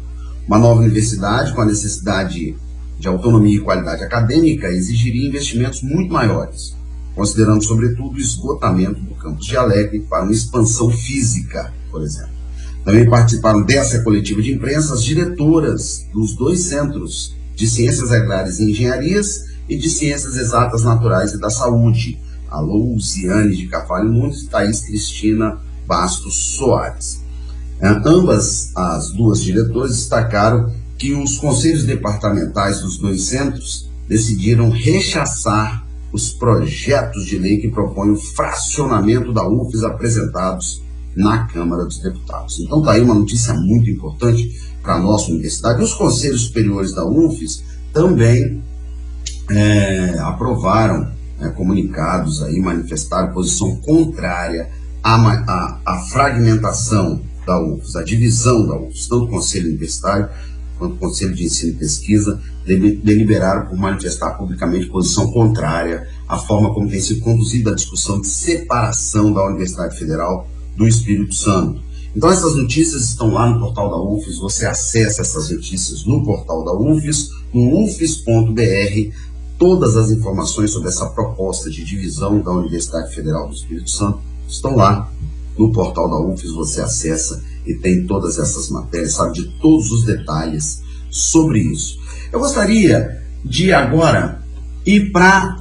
Uma 0.48 0.58
nova 0.58 0.80
universidade 0.80 1.52
com 1.54 1.60
a 1.60 1.66
necessidade 1.66 2.56
de 3.00 3.08
autonomia 3.08 3.56
e 3.56 3.60
qualidade 3.60 4.04
acadêmica 4.04 4.68
exigiria 4.68 5.26
investimentos 5.26 5.82
muito 5.82 6.12
maiores, 6.12 6.76
considerando, 7.14 7.64
sobretudo, 7.64 8.14
o 8.14 8.20
esgotamento 8.20 9.00
do 9.00 9.14
campus 9.14 9.46
de 9.46 9.56
Alegre 9.56 10.00
para 10.00 10.22
uma 10.22 10.32
expansão 10.32 10.90
física, 10.90 11.72
por 11.90 12.02
exemplo. 12.02 12.28
Também 12.84 13.08
participaram 13.08 13.62
dessa 13.62 14.02
coletiva 14.02 14.42
de 14.42 14.52
imprensa 14.52 14.92
as 14.92 15.02
diretoras 15.02 16.06
dos 16.12 16.34
dois 16.34 16.60
centros 16.60 17.34
de 17.54 17.66
Ciências 17.66 18.12
Agrárias 18.12 18.60
e 18.60 18.70
Engenharias 18.70 19.46
e 19.66 19.78
de 19.78 19.88
Ciências 19.88 20.36
Exatas 20.36 20.82
Naturais 20.82 21.32
e 21.32 21.40
da 21.40 21.48
Saúde, 21.48 22.18
a 22.50 22.60
Lousiane 22.60 23.56
de 23.56 23.66
Carvalho 23.66 24.10
Nunes 24.10 24.42
e 24.42 24.48
Thaís 24.48 24.80
Cristina 24.80 25.58
Bastos 25.86 26.34
Soares. 26.56 27.22
É, 27.80 27.88
ambas 28.04 28.72
as 28.76 29.10
duas 29.12 29.40
diretoras 29.40 29.92
destacaram 29.96 30.70
que 31.00 31.14
os 31.14 31.38
conselhos 31.38 31.84
departamentais 31.84 32.82
dos 32.82 32.98
dois 32.98 33.22
centros 33.22 33.88
decidiram 34.06 34.68
rechaçar 34.68 35.82
os 36.12 36.30
projetos 36.30 37.24
de 37.24 37.38
lei 37.38 37.56
que 37.56 37.68
propõem 37.68 38.10
o 38.10 38.16
fracionamento 38.16 39.32
da 39.32 39.48
UFES 39.48 39.82
apresentados 39.82 40.82
na 41.16 41.46
Câmara 41.46 41.86
dos 41.86 42.00
Deputados. 42.00 42.60
Então 42.60 42.80
está 42.80 42.92
aí 42.92 43.00
uma 43.00 43.14
notícia 43.14 43.54
muito 43.54 43.88
importante 43.88 44.60
para 44.82 44.96
a 44.96 44.98
nossa 44.98 45.30
universidade. 45.30 45.82
Os 45.82 45.94
conselhos 45.94 46.42
superiores 46.42 46.92
da 46.92 47.06
UFES 47.06 47.64
também 47.94 48.62
é, 49.48 50.18
aprovaram 50.18 51.10
é, 51.40 51.48
comunicados 51.48 52.42
aí, 52.42 52.60
manifestaram 52.60 53.32
posição 53.32 53.74
contrária 53.76 54.68
à, 55.02 55.14
à, 55.14 55.80
à, 55.86 55.98
fragmentação 56.10 57.22
da 57.46 57.58
UFES, 57.58 57.96
à 57.96 58.02
divisão 58.02 58.66
da 58.66 58.76
UFES, 58.76 59.08
tanto 59.08 59.24
o 59.24 59.28
Conselho 59.28 59.68
Universitário 59.68 60.28
quanto 60.80 60.94
o 60.94 60.98
Conselho 60.98 61.34
de 61.34 61.44
Ensino 61.44 61.72
e 61.72 61.76
Pesquisa 61.76 62.40
deliberaram 62.64 63.66
por 63.66 63.76
manifestar 63.76 64.30
publicamente 64.38 64.86
posição 64.86 65.30
contrária 65.30 66.08
à 66.26 66.38
forma 66.38 66.72
como 66.72 66.88
tem 66.88 67.00
sido 67.00 67.20
conduzida 67.20 67.70
a 67.70 67.74
discussão 67.74 68.20
de 68.20 68.26
separação 68.26 69.30
da 69.32 69.44
Universidade 69.46 69.96
Federal 69.98 70.48
do 70.76 70.88
Espírito 70.88 71.34
Santo. 71.34 71.82
Então 72.16 72.30
essas 72.30 72.56
notícias 72.56 73.04
estão 73.04 73.30
lá 73.30 73.48
no 73.50 73.60
portal 73.60 73.90
da 73.90 73.96
UFES, 73.96 74.38
você 74.38 74.66
acessa 74.66 75.20
essas 75.20 75.50
notícias 75.50 76.04
no 76.04 76.24
portal 76.24 76.64
da 76.64 76.72
UFES, 76.72 77.28
no 77.52 77.84
ufes.br, 77.84 79.14
todas 79.58 79.96
as 79.96 80.10
informações 80.10 80.70
sobre 80.70 80.88
essa 80.88 81.06
proposta 81.10 81.68
de 81.70 81.84
divisão 81.84 82.40
da 82.40 82.50
Universidade 82.52 83.14
Federal 83.14 83.48
do 83.48 83.54
Espírito 83.54 83.90
Santo 83.90 84.20
estão 84.48 84.74
lá 84.74 85.12
no 85.58 85.70
portal 85.70 86.08
da 86.08 86.18
UFES, 86.18 86.52
você 86.52 86.80
acessa 86.80 87.44
e 87.66 87.74
tem 87.74 88.06
todas 88.06 88.38
essas 88.38 88.68
matérias, 88.70 89.14
sabe 89.14 89.34
de 89.34 89.44
todos 89.60 89.90
os 89.90 90.04
detalhes 90.04 90.82
sobre 91.10 91.60
isso. 91.60 91.98
Eu 92.32 92.40
gostaria 92.40 93.20
de 93.44 93.72
agora 93.72 94.42
ir 94.86 95.10
para 95.10 95.58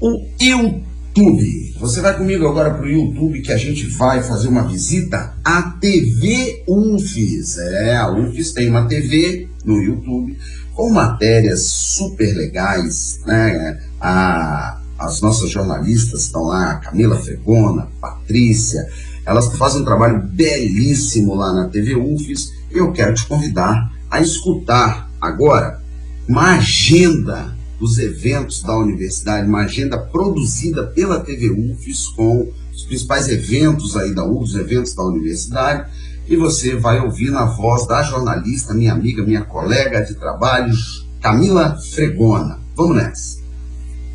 o 0.00 0.26
YouTube. 0.40 1.74
Você 1.78 2.00
vai 2.00 2.16
comigo 2.16 2.46
agora 2.46 2.74
para 2.74 2.84
o 2.84 2.88
YouTube 2.88 3.42
que 3.42 3.52
a 3.52 3.56
gente 3.56 3.86
vai 3.86 4.22
fazer 4.22 4.48
uma 4.48 4.66
visita 4.66 5.34
à 5.44 5.62
TV 5.62 6.62
UFES. 6.66 7.58
É, 7.58 7.96
a 7.96 8.10
UFES 8.10 8.52
tem 8.52 8.70
uma 8.70 8.86
TV 8.86 9.48
no 9.64 9.80
YouTube 9.80 10.36
com 10.74 10.90
matérias 10.90 11.62
super 11.62 12.34
legais, 12.34 13.20
né? 13.26 13.80
A, 14.00 14.80
as 14.98 15.20
nossas 15.20 15.50
jornalistas 15.50 16.22
estão 16.22 16.44
lá, 16.44 16.76
Camila 16.76 17.16
Fregona, 17.16 17.88
Patrícia, 18.00 18.86
elas 19.26 19.48
fazem 19.56 19.82
um 19.82 19.84
trabalho 19.84 20.20
belíssimo 20.22 21.34
lá 21.34 21.52
na 21.52 21.68
TV 21.68 21.94
UFES 21.94 22.52
e 22.70 22.78
eu 22.78 22.92
quero 22.92 23.14
te 23.14 23.26
convidar 23.26 23.92
a 24.10 24.20
escutar 24.20 25.10
agora 25.20 25.82
uma 26.28 26.56
agenda 26.56 27.54
dos 27.78 27.98
eventos 27.98 28.62
da 28.62 28.76
universidade, 28.76 29.48
uma 29.48 29.62
agenda 29.62 29.98
produzida 29.98 30.86
pela 30.86 31.20
TV 31.20 31.50
UFES 31.50 32.08
com 32.08 32.48
os 32.72 32.84
principais 32.84 33.28
eventos 33.28 33.96
aí 33.96 34.14
da 34.14 34.24
UFES, 34.24 34.54
eventos 34.54 34.94
da 34.94 35.02
universidade, 35.04 35.90
e 36.26 36.36
você 36.36 36.74
vai 36.76 37.00
ouvir 37.00 37.30
na 37.30 37.44
voz 37.44 37.86
da 37.86 38.02
jornalista, 38.02 38.72
minha 38.72 38.92
amiga, 38.92 39.22
minha 39.22 39.42
colega 39.42 40.00
de 40.00 40.14
trabalho, 40.14 40.74
Camila 41.20 41.76
Fregona. 41.92 42.58
Vamos 42.74 42.96
nessa. 42.96 43.43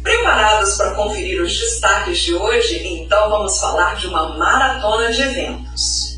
Preparados 0.03 0.77
para 0.77 0.91
conferir 0.95 1.41
os 1.41 1.57
destaques 1.59 2.19
de 2.19 2.33
hoje? 2.33 2.81
Então 2.87 3.29
vamos 3.29 3.59
falar 3.59 3.95
de 3.95 4.07
uma 4.07 4.37
maratona 4.37 5.11
de 5.11 5.21
eventos. 5.21 6.09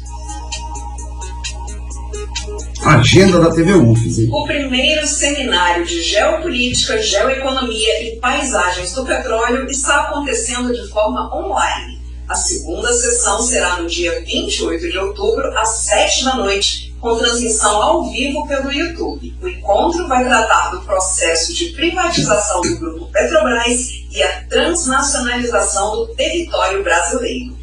Agenda 2.86 3.40
da 3.40 3.52
TV 3.52 3.74
UFES. 3.74 4.20
Hein? 4.20 4.30
O 4.32 4.46
primeiro 4.46 5.06
seminário 5.06 5.86
de 5.86 6.02
Geopolítica, 6.02 7.02
Geoeconomia 7.02 8.04
e 8.04 8.20
Paisagens 8.20 8.94
do 8.94 9.06
Petróleo 9.06 9.68
está 9.70 10.02
acontecendo 10.02 10.74
de 10.74 10.90
forma 10.90 11.34
online. 11.36 12.02
A 12.28 12.36
segunda 12.36 12.92
sessão 12.94 13.42
será 13.42 13.78
no 13.82 13.88
dia 13.88 14.24
28 14.24 14.90
de 14.90 14.98
outubro, 14.98 15.46
às 15.58 15.70
7 15.84 16.26
da 16.26 16.36
noite, 16.38 16.91
com 17.02 17.18
transmissão 17.18 17.82
ao 17.82 18.12
vivo 18.12 18.48
pelo 18.48 18.72
YouTube. 18.72 19.36
O 19.42 19.48
encontro 19.48 20.08
vai 20.08 20.24
tratar 20.24 20.70
do 20.70 20.82
processo 20.82 21.52
de 21.54 21.72
privatização 21.72 22.62
do 22.62 22.78
Grupo 22.78 23.12
Petrobras 23.12 23.90
e 24.12 24.22
a 24.22 24.44
transnacionalização 24.46 25.96
do 25.96 26.08
território 26.14 26.84
brasileiro. 26.84 27.58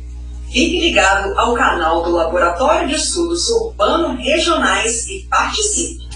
Fique 0.51 0.81
ligado 0.81 1.38
ao 1.38 1.55
canal 1.55 2.03
do 2.03 2.11
Laboratório 2.11 2.88
de 2.88 2.96
Estudos 2.96 3.48
Urbano 3.48 4.16
Regionais 4.16 5.07
e 5.07 5.27
participe. 5.31 6.09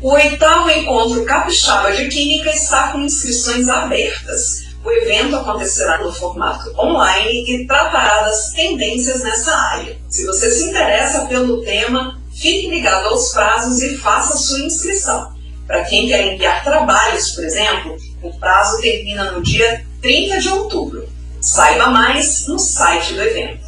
O 0.00 0.10
oitavo 0.10 0.68
encontro 0.70 1.24
capixaba 1.24 1.92
de 1.92 2.08
Química 2.08 2.50
está 2.50 2.90
com 2.90 3.02
inscrições 3.02 3.68
abertas. 3.68 4.72
O 4.84 4.90
evento 4.90 5.36
acontecerá 5.36 5.98
no 5.98 6.12
formato 6.12 6.72
online 6.76 7.44
e 7.46 7.66
tratará 7.68 8.22
das 8.22 8.50
tendências 8.50 9.22
nessa 9.22 9.54
área. 9.54 9.96
Se 10.08 10.26
você 10.26 10.50
se 10.50 10.70
interessa 10.70 11.26
pelo 11.26 11.62
tema, 11.62 12.20
fique 12.42 12.68
ligado 12.68 13.06
aos 13.06 13.28
prazos 13.28 13.80
e 13.80 13.96
faça 13.96 14.36
sua 14.36 14.58
inscrição. 14.58 15.32
Para 15.64 15.84
quem 15.84 16.08
quer 16.08 16.34
enviar 16.34 16.64
trabalhos, 16.64 17.30
por 17.30 17.44
exemplo, 17.44 17.96
o 18.20 18.36
prazo 18.38 18.82
termina 18.82 19.30
no 19.30 19.40
dia 19.40 19.86
30 20.02 20.40
de 20.40 20.48
outubro. 20.48 21.08
Saiba 21.40 21.86
mais 21.86 22.48
no 22.48 22.58
site 22.58 23.14
do 23.14 23.22
evento. 23.22 23.62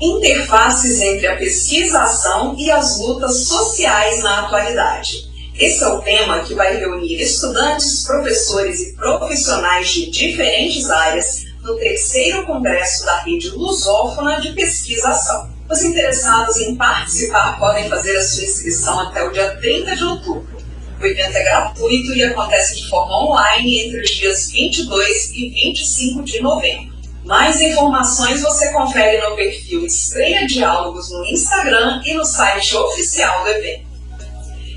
Interfaces 0.00 1.00
entre 1.02 1.26
a 1.26 1.36
pesquisação 1.36 2.54
e 2.56 2.70
as 2.70 2.98
lutas 2.98 3.44
sociais 3.44 4.22
na 4.22 4.46
atualidade. 4.46 5.28
Esse 5.54 5.84
é 5.84 5.88
o 5.88 6.00
tema 6.00 6.40
que 6.40 6.54
vai 6.54 6.76
reunir 6.76 7.20
estudantes, 7.20 8.04
professores 8.04 8.80
e 8.80 8.92
profissionais 8.94 9.90
de 9.90 10.10
diferentes 10.10 10.88
áreas 10.88 11.44
no 11.62 11.76
terceiro 11.76 12.46
congresso 12.46 13.04
da 13.04 13.18
rede 13.18 13.50
lusófona 13.50 14.40
de 14.40 14.52
pesquisação. 14.52 15.57
Os 15.70 15.82
interessados 15.82 16.56
em 16.56 16.76
participar 16.76 17.58
podem 17.58 17.90
fazer 17.90 18.16
a 18.16 18.22
sua 18.22 18.42
inscrição 18.42 19.00
até 19.00 19.22
o 19.22 19.30
dia 19.30 19.54
30 19.56 19.96
de 19.96 20.04
outubro. 20.04 20.58
O 20.98 21.04
evento 21.06 21.36
é 21.36 21.44
gratuito 21.44 22.14
e 22.14 22.24
acontece 22.24 22.76
de 22.76 22.88
forma 22.88 23.24
online 23.24 23.80
entre 23.80 24.00
os 24.00 24.10
dias 24.10 24.50
22 24.50 25.30
e 25.32 25.50
25 25.50 26.22
de 26.22 26.40
novembro. 26.40 26.96
Mais 27.22 27.60
informações 27.60 28.40
você 28.40 28.72
confere 28.72 29.20
no 29.20 29.36
perfil 29.36 29.84
Estreia 29.84 30.46
Diálogos 30.46 31.10
no 31.10 31.26
Instagram 31.26 32.00
e 32.06 32.14
no 32.14 32.24
site 32.24 32.74
oficial 32.74 33.44
do 33.44 33.50
evento. 33.50 33.86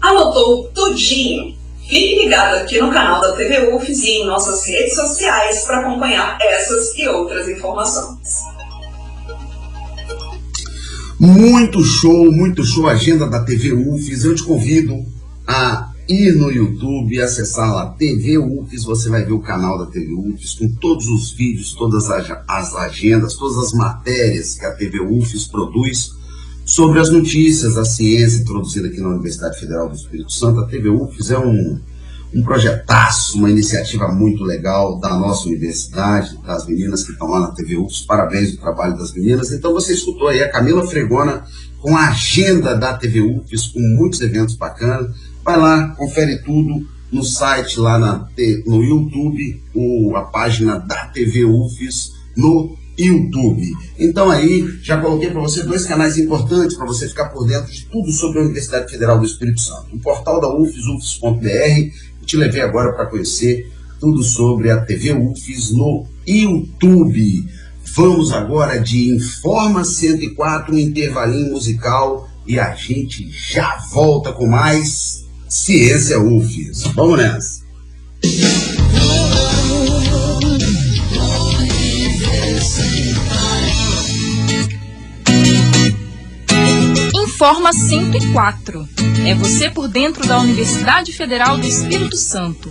Anotou 0.00 0.70
tudinho? 0.74 1.56
Fique 1.88 2.22
ligado 2.22 2.56
aqui 2.56 2.78
no 2.78 2.92
canal 2.92 3.20
da 3.20 3.32
TV 3.32 3.74
UFES 3.74 4.02
e 4.02 4.10
em 4.10 4.26
nossas 4.26 4.66
redes 4.66 4.94
sociais 4.94 5.64
para 5.64 5.80
acompanhar 5.80 6.36
essas 6.40 6.94
e 6.98 7.08
outras 7.08 7.48
informações. 7.48 8.42
Muito 11.18 11.82
show, 11.82 12.30
muito 12.30 12.64
show 12.64 12.86
agenda 12.86 13.26
da 13.26 13.42
TV 13.42 13.72
UFES. 13.72 14.24
Eu 14.24 14.34
te 14.34 14.44
convido 14.44 15.02
a 15.46 15.90
ir 16.06 16.36
no 16.36 16.50
YouTube 16.50 17.14
e 17.14 17.20
acessar 17.20 17.74
lá 17.74 17.86
TV 17.86 18.38
UFES. 18.38 18.84
Você 18.84 19.08
vai 19.08 19.24
ver 19.24 19.32
o 19.32 19.40
canal 19.40 19.78
da 19.78 19.86
TV 19.86 20.12
UFES 20.12 20.54
com 20.54 20.68
todos 20.76 21.08
os 21.08 21.32
vídeos, 21.32 21.72
todas 21.72 22.10
as 22.10 22.74
agendas, 22.76 23.34
todas 23.34 23.56
as 23.58 23.72
matérias 23.72 24.54
que 24.54 24.64
a 24.64 24.74
TV 24.74 25.00
UFES 25.00 25.46
produz 25.46 26.17
sobre 26.68 27.00
as 27.00 27.08
notícias 27.08 27.76
da 27.76 27.84
ciência 27.84 28.44
produzida 28.44 28.88
aqui 28.88 29.00
na 29.00 29.08
Universidade 29.08 29.58
Federal 29.58 29.88
do 29.88 29.96
Espírito 29.96 30.30
Santo. 30.30 30.60
A 30.60 30.66
TV 30.66 30.90
UFES 30.90 31.30
é 31.30 31.38
um 31.38 31.80
um 32.34 32.42
projetaço, 32.42 33.38
uma 33.38 33.50
iniciativa 33.50 34.08
muito 34.08 34.44
legal 34.44 35.00
da 35.00 35.16
nossa 35.16 35.48
universidade, 35.48 36.38
das 36.46 36.66
meninas 36.66 37.02
que 37.02 37.12
estão 37.12 37.26
lá 37.26 37.40
na 37.40 37.52
TV 37.52 37.78
UFS. 37.78 38.02
Parabéns 38.02 38.52
do 38.52 38.58
trabalho 38.58 38.98
das 38.98 39.14
meninas. 39.14 39.50
Então 39.50 39.72
você 39.72 39.94
escutou 39.94 40.28
aí 40.28 40.42
a 40.42 40.50
Camila 40.50 40.86
Fregona 40.86 41.42
com 41.80 41.96
a 41.96 42.08
agenda 42.08 42.76
da 42.76 42.92
TV 42.92 43.22
UFS, 43.22 43.68
com 43.68 43.80
muitos 43.80 44.20
eventos 44.20 44.56
bacanas. 44.56 45.10
Vai 45.42 45.56
lá, 45.56 45.88
confere 45.96 46.42
tudo 46.42 46.86
no 47.10 47.24
site, 47.24 47.80
lá 47.80 47.98
na, 47.98 48.28
no 48.66 48.82
YouTube, 48.82 49.62
ou 49.74 50.14
a 50.14 50.24
página 50.24 50.78
da 50.78 51.06
TV 51.06 51.46
UFS 51.46 52.12
no 52.36 52.76
YouTube. 52.98 53.72
Então 53.98 54.30
aí, 54.30 54.68
já 54.82 55.00
coloquei 55.00 55.30
para 55.30 55.40
você 55.40 55.62
dois 55.62 55.84
canais 55.84 56.18
importantes 56.18 56.76
para 56.76 56.86
você 56.86 57.08
ficar 57.08 57.26
por 57.26 57.46
dentro 57.46 57.70
de 57.70 57.84
tudo 57.86 58.10
sobre 58.10 58.40
a 58.40 58.42
Universidade 58.42 58.90
Federal 58.90 59.18
do 59.18 59.24
Espírito 59.24 59.60
Santo. 59.60 59.94
O 59.94 59.98
portal 60.00 60.40
da 60.40 60.52
UFES, 60.52 60.86
ufes.br, 60.86 61.94
te 62.26 62.36
levei 62.36 62.60
agora 62.60 62.92
para 62.92 63.06
conhecer 63.06 63.70
tudo 64.00 64.22
sobre 64.22 64.70
a 64.70 64.80
TV 64.80 65.12
UFES 65.12 65.70
no 65.70 66.06
YouTube. 66.26 67.46
Vamos 67.94 68.32
agora 68.32 68.78
de 68.78 69.10
Informa 69.10 69.84
104, 69.84 70.74
um 70.74 70.78
intervalinho 70.78 71.52
musical, 71.52 72.28
e 72.46 72.58
a 72.58 72.74
gente 72.74 73.30
já 73.30 73.78
volta 73.92 74.32
com 74.32 74.46
mais 74.46 75.26
Ciência 75.48 76.20
UFES. 76.20 76.84
Vamos 76.94 77.18
nessa! 77.18 78.87
Informa 87.38 87.72
104. 87.72 88.88
É 89.24 89.32
você 89.32 89.70
por 89.70 89.86
dentro 89.86 90.26
da 90.26 90.40
Universidade 90.40 91.12
Federal 91.12 91.56
do 91.56 91.64
Espírito 91.64 92.16
Santo. 92.16 92.68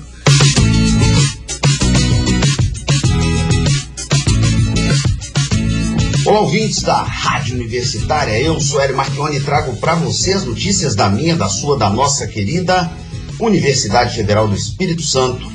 Olá, 6.26 6.42
ouvintes 6.42 6.82
da 6.82 7.02
Rádio 7.02 7.56
Universitária. 7.56 8.38
Eu 8.42 8.60
sou 8.60 8.82
Hélio 8.82 8.98
Marchione 8.98 9.38
e 9.38 9.40
trago 9.40 9.74
para 9.78 9.96
você 9.96 10.34
as 10.34 10.44
notícias 10.44 10.96
da 10.96 11.08
minha, 11.08 11.38
da 11.38 11.48
sua, 11.48 11.78
da 11.78 11.90
nossa 11.90 12.28
querida 12.28 12.92
Universidade 13.40 14.18
Federal 14.18 14.50
do 14.50 14.56
Espírito 14.56 15.02
Santo. 15.02 15.50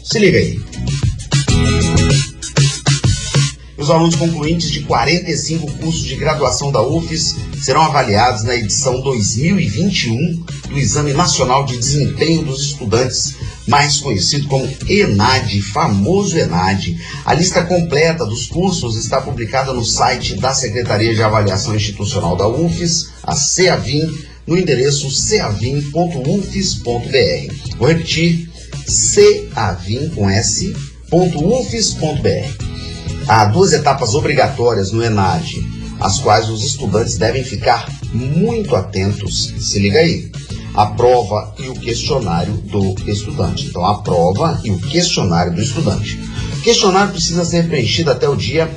Se 0.00 0.20
liga 0.20 0.38
aí. 0.38 0.73
Os 3.84 3.90
alunos 3.90 4.16
concluintes 4.16 4.70
de 4.70 4.80
45 4.80 5.70
cursos 5.72 6.04
de 6.04 6.16
graduação 6.16 6.72
da 6.72 6.80
UFES 6.80 7.36
serão 7.60 7.82
avaliados 7.82 8.42
na 8.42 8.56
edição 8.56 9.02
2021 9.02 10.42
do 10.70 10.78
Exame 10.78 11.12
Nacional 11.12 11.66
de 11.66 11.76
Desempenho 11.76 12.44
dos 12.44 12.62
Estudantes, 12.62 13.34
mais 13.68 14.00
conhecido 14.00 14.48
como 14.48 14.66
ENAD, 14.88 15.60
famoso 15.60 16.38
ENAD. 16.38 16.98
A 17.26 17.34
lista 17.34 17.62
completa 17.62 18.24
dos 18.24 18.46
cursos 18.46 18.96
está 18.96 19.20
publicada 19.20 19.74
no 19.74 19.84
site 19.84 20.36
da 20.36 20.54
Secretaria 20.54 21.14
de 21.14 21.22
Avaliação 21.22 21.76
Institucional 21.76 22.38
da 22.38 22.48
UFES, 22.48 23.10
a 23.22 23.36
CEAVIM, 23.36 24.10
no 24.46 24.56
endereço 24.56 25.10
ceavim.ufes.br. 25.10 27.76
Vou 27.76 27.88
repetir, 27.88 28.48
ceavim 28.86 30.08
com 30.08 30.30
s.ufes.br. 30.30 31.14
Há 33.26 33.46
duas 33.46 33.72
etapas 33.72 34.14
obrigatórias 34.14 34.92
no 34.92 35.02
ENAD, 35.02 35.66
as 35.98 36.18
quais 36.18 36.50
os 36.50 36.62
estudantes 36.62 37.16
devem 37.16 37.42
ficar 37.42 37.90
muito 38.12 38.76
atentos. 38.76 39.54
Se 39.58 39.78
liga 39.78 40.00
aí. 40.00 40.30
A 40.74 40.84
prova 40.86 41.54
e 41.58 41.68
o 41.68 41.74
questionário 41.74 42.52
do 42.54 42.94
estudante. 43.08 43.66
Então, 43.66 43.86
a 43.86 44.02
prova 44.02 44.60
e 44.64 44.70
o 44.70 44.78
questionário 44.78 45.54
do 45.54 45.62
estudante. 45.62 46.20
O 46.58 46.62
questionário 46.62 47.12
precisa 47.12 47.44
ser 47.44 47.68
preenchido 47.68 48.10
até 48.10 48.28
o 48.28 48.34
dia 48.36 48.68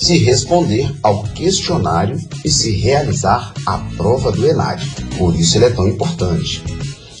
se 0.00 0.16
responder 0.18 0.88
ao 1.02 1.24
questionário 1.24 2.18
e 2.44 2.50
se 2.50 2.70
realizar 2.70 3.52
a 3.66 3.78
prova 3.96 4.30
do 4.30 4.46
ENAD. 4.46 4.86
Por 5.18 5.34
isso 5.34 5.58
ele 5.58 5.66
é 5.66 5.70
tão 5.70 5.88
importante. 5.88 6.62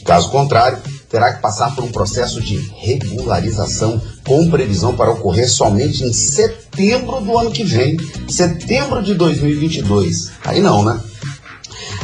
Caso 0.04 0.30
contrário, 0.30 0.78
terá 1.08 1.32
que 1.32 1.42
passar 1.42 1.74
por 1.74 1.84
um 1.84 1.90
processo 1.90 2.40
de 2.40 2.56
regularização 2.76 4.00
com 4.26 4.50
previsão 4.50 4.94
para 4.94 5.10
ocorrer 5.10 5.48
somente 5.48 6.04
em 6.04 6.12
setembro 6.12 7.20
do 7.20 7.36
ano 7.36 7.50
que 7.50 7.64
vem, 7.64 7.96
setembro 8.28 9.02
de 9.02 9.14
2022. 9.14 10.30
Aí 10.44 10.60
não, 10.60 10.84
né? 10.84 11.00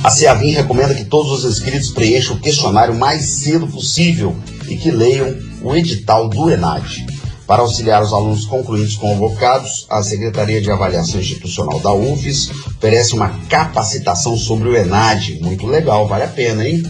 A 0.03 0.11
CEAVIM 0.11 0.51
recomenda 0.51 0.95
que 0.95 1.05
todos 1.05 1.33
os 1.33 1.51
inscritos 1.51 1.91
preencham 1.91 2.37
o 2.37 2.41
questionário 2.41 2.95
o 2.95 2.99
mais 2.99 3.25
cedo 3.25 3.67
possível 3.67 4.37
e 4.69 4.77
que 4.77 4.91
leiam 4.91 5.37
o 5.63 5.75
edital 5.75 6.29
do 6.29 6.51
ENAD. 6.51 7.07
Para 7.47 7.63
auxiliar 7.63 8.03
os 8.03 8.13
alunos 8.13 8.47
concluídos 8.47 8.97
convocados, 8.97 9.87
a 9.91 10.03
Secretaria 10.03 10.63
de 10.63 10.71
Avaliação 10.71 11.21
Institucional 11.21 11.79
da 11.79 11.93
UFES 11.93 12.51
oferece 12.77 13.15
uma 13.15 13.31
capacitação 13.49 14.37
sobre 14.37 14.69
o 14.69 14.77
ENAD. 14.77 15.41
Muito 15.43 15.67
legal, 15.67 16.07
vale 16.09 16.25
a 16.25 16.29
pena, 16.29 16.67
hein? 16.67 16.83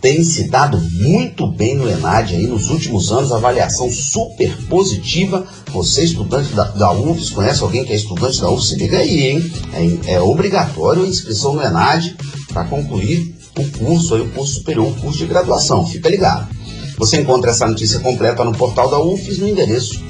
tem 0.00 0.22
se 0.22 0.48
dado 0.48 0.78
muito 0.78 1.46
bem 1.46 1.76
no 1.76 1.88
ENAD 1.88 2.34
aí 2.34 2.46
nos 2.46 2.68
últimos 2.68 3.10
anos, 3.10 3.32
avaliação 3.32 3.90
super 3.90 4.56
positiva. 4.68 5.46
Você, 5.72 6.04
estudante 6.04 6.52
da, 6.52 6.64
da 6.64 6.92
UFES, 6.92 7.30
conhece 7.30 7.62
alguém 7.62 7.84
que 7.84 7.92
é 7.92 7.96
estudante 7.96 8.40
da 8.40 8.50
UFES? 8.50 8.68
Se 8.68 8.76
liga 8.76 8.98
aí, 8.98 9.28
hein? 9.28 9.52
É, 10.06 10.14
é 10.14 10.20
obrigatório 10.20 11.04
a 11.04 11.08
inscrição 11.08 11.54
no 11.54 11.62
ENAD 11.62 12.16
para 12.52 12.64
concluir 12.64 13.35
o 13.56 13.78
curso, 13.78 14.14
aí, 14.14 14.20
o 14.20 14.30
curso 14.30 14.54
superior, 14.54 14.88
o 14.88 14.94
curso 14.94 15.18
de 15.18 15.26
graduação. 15.26 15.86
Fica 15.86 16.08
ligado. 16.08 16.48
Você 16.98 17.20
encontra 17.20 17.50
essa 17.50 17.66
notícia 17.66 18.00
completa 18.00 18.44
no 18.44 18.52
portal 18.52 18.90
da 18.90 18.98
UFES 18.98 19.38
no 19.38 19.48
endereço 19.48 20.00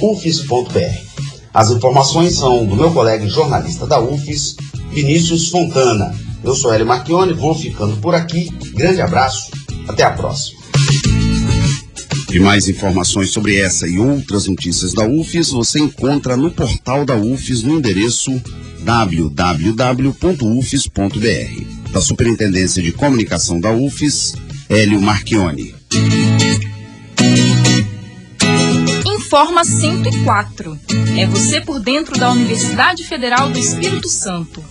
ufes.br. 0.00 1.06
As 1.52 1.70
informações 1.70 2.34
são 2.34 2.66
do 2.66 2.76
meu 2.76 2.90
colega 2.92 3.26
jornalista 3.26 3.86
da 3.86 3.98
UFES, 3.98 4.56
Vinícius 4.90 5.48
Fontana. 5.48 6.14
Eu 6.44 6.54
sou 6.54 6.72
Hélio 6.72 6.86
Marchione, 6.86 7.32
vou 7.32 7.54
ficando 7.54 7.96
por 7.96 8.14
aqui. 8.14 8.50
Grande 8.74 9.00
abraço, 9.00 9.50
até 9.88 10.02
a 10.02 10.10
próxima. 10.10 10.65
E 12.36 12.38
mais 12.38 12.68
informações 12.68 13.30
sobre 13.30 13.56
essa 13.56 13.88
e 13.88 13.98
outras 13.98 14.46
notícias 14.46 14.92
da 14.92 15.08
UFES 15.08 15.52
você 15.52 15.78
encontra 15.78 16.36
no 16.36 16.50
portal 16.50 17.02
da 17.02 17.16
UFES 17.16 17.62
no 17.62 17.78
endereço 17.78 18.30
www.ufes.br 18.80 19.40
da 21.90 22.00
Superintendência 22.02 22.82
de 22.82 22.92
Comunicação 22.92 23.58
da 23.58 23.72
UFES, 23.72 24.34
Hélio 24.68 25.00
Marchione. 25.00 25.74
Informa 29.06 29.64
104. 29.64 30.78
É 31.16 31.26
você 31.26 31.62
por 31.62 31.80
dentro 31.80 32.18
da 32.18 32.30
Universidade 32.30 33.02
Federal 33.02 33.48
do 33.48 33.58
Espírito 33.58 34.10
Santo. 34.10 34.62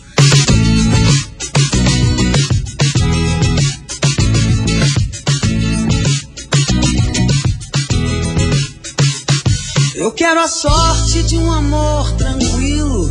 Eu 9.97 10.11
quero 10.11 10.41
a 10.41 10.47
sorte 10.47 11.23
de 11.23 11.37
um 11.37 11.49
amor 11.49 12.11
tranquilo 12.17 13.09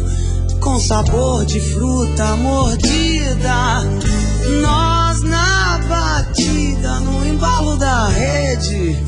com 0.60 0.78
sabor 0.78 1.46
de 1.46 1.58
fruta 1.58 2.36
mordida. 2.36 3.80
Nós 4.60 5.22
na 5.22 5.80
batida, 5.88 7.00
no 7.00 7.26
embalo 7.26 7.78
da 7.78 8.08
rede, 8.08 8.98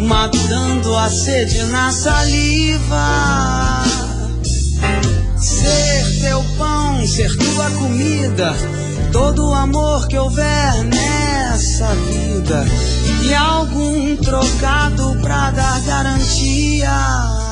matando 0.00 0.96
a 0.96 1.08
sede 1.08 1.62
na 1.66 1.92
saliva. 1.92 3.84
Ser 5.36 6.20
teu 6.22 6.44
pão, 6.58 7.06
ser 7.06 7.36
tua 7.36 7.70
comida, 7.70 8.52
todo 9.12 9.50
o 9.50 9.54
amor 9.54 10.08
que 10.08 10.18
houver 10.18 10.84
nessa 10.84 11.94
vida, 11.94 12.66
e 13.22 13.34
algum 13.34 14.16
trocado 14.16 15.16
pra 15.22 15.50
dar 15.50 15.80
garantia. 15.82 17.50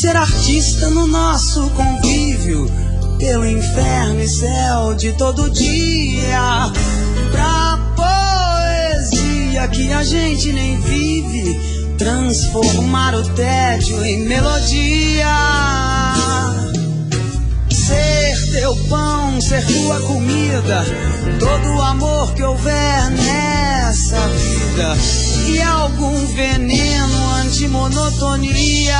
ser 0.00 0.16
artista 0.16 0.88
no 0.88 1.06
nosso 1.06 1.68
convívio, 1.70 2.66
pelo 3.18 3.46
inferno 3.46 4.22
e 4.22 4.26
céu 4.26 4.94
de 4.94 5.12
todo 5.12 5.50
dia, 5.50 6.72
pra 7.30 7.78
poesia 7.94 9.68
que 9.68 9.92
a 9.92 10.02
gente 10.02 10.54
nem 10.54 10.80
vive, 10.80 11.79
transformar 12.00 13.14
o 13.14 13.22
tédio 13.34 14.02
em 14.02 14.20
melodia. 14.26 15.26
Ser 17.70 18.52
teu 18.52 18.74
pão, 18.88 19.38
ser 19.38 19.62
tua 19.66 20.00
comida, 20.00 20.82
todo 21.38 21.76
o 21.76 21.82
amor 21.82 22.32
que 22.32 22.42
houver 22.42 23.10
nessa 23.10 24.18
vida, 24.28 24.96
e 25.46 25.60
algum 25.60 26.24
veneno 26.28 27.34
anti-monotonia. 27.34 28.96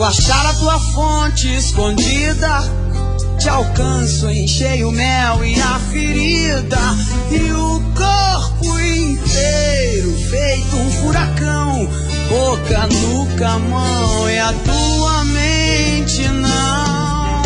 Eu 0.00 0.04
achar 0.04 0.46
a 0.46 0.54
tua 0.54 0.80
fonte 0.80 1.54
escondida, 1.54 2.62
te 3.38 3.50
alcanço 3.50 4.30
em 4.30 4.48
cheio 4.48 4.90
mel 4.90 5.44
e 5.44 5.60
a 5.60 5.78
ferida 5.78 6.78
e 7.30 7.52
o 7.52 7.82
corpo 7.94 8.80
inteiro 8.80 10.16
feito 10.30 10.74
um 10.74 10.90
furacão, 10.90 11.86
boca, 12.30 12.86
nuca, 12.86 13.58
mão 13.58 14.30
e 14.30 14.38
a 14.38 14.54
tua 14.64 15.24
mente 15.26 16.26
não. 16.28 17.42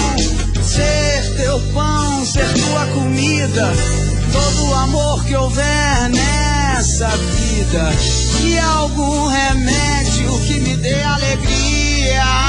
Ser 0.63 1.35
teu 1.37 1.59
pão, 1.73 2.25
ser 2.25 2.47
tua 2.55 2.87
comida, 2.95 3.73
todo 4.31 4.69
o 4.69 4.75
amor 4.75 5.25
que 5.25 5.35
houver 5.35 6.09
nessa 6.09 7.09
vida 7.09 7.91
e 8.45 8.57
algum 8.61 9.27
remédio 9.27 10.39
que 10.47 10.61
me 10.61 10.77
dê 10.77 11.03
alegria. 11.03 11.74
家。 12.13 12.45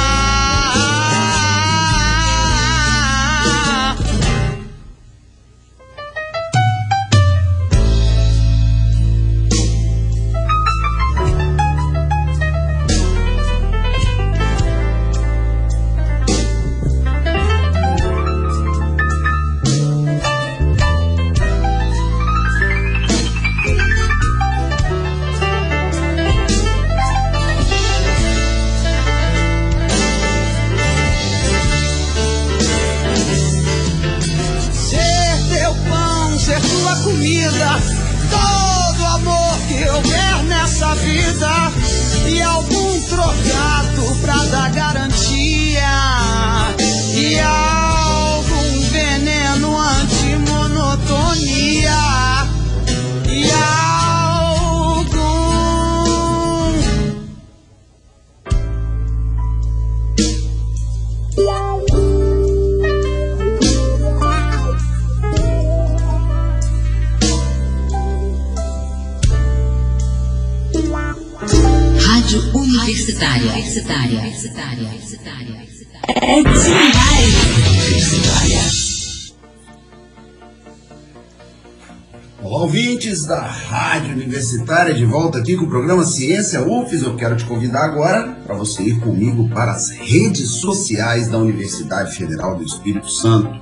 Da 83.25 83.41
Rádio 83.41 84.13
Universitária 84.13 84.93
de 84.93 85.04
volta 85.04 85.39
aqui 85.39 85.58
com 85.58 85.65
o 85.65 85.69
programa 85.69 86.06
Ciência 86.06 86.62
UFES. 86.62 87.01
Eu 87.01 87.15
quero 87.15 87.36
te 87.36 87.43
convidar 87.45 87.86
agora 87.86 88.38
para 88.45 88.56
você 88.56 88.84
ir 88.84 88.99
comigo 88.99 89.49
para 89.49 89.71
as 89.71 89.89
redes 89.89 90.47
sociais 90.49 91.28
da 91.28 91.38
Universidade 91.39 92.15
Federal 92.15 92.56
do 92.56 92.63
Espírito 92.63 93.10
Santo. 93.10 93.60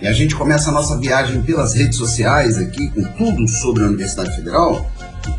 E 0.00 0.06
a 0.06 0.12
gente 0.12 0.34
começa 0.34 0.70
a 0.70 0.72
nossa 0.72 0.98
viagem 0.98 1.42
pelas 1.42 1.74
redes 1.74 1.96
sociais 1.96 2.58
aqui 2.58 2.88
com 2.90 3.04
tudo 3.12 3.46
sobre 3.46 3.84
a 3.84 3.86
Universidade 3.86 4.34
Federal, 4.34 4.90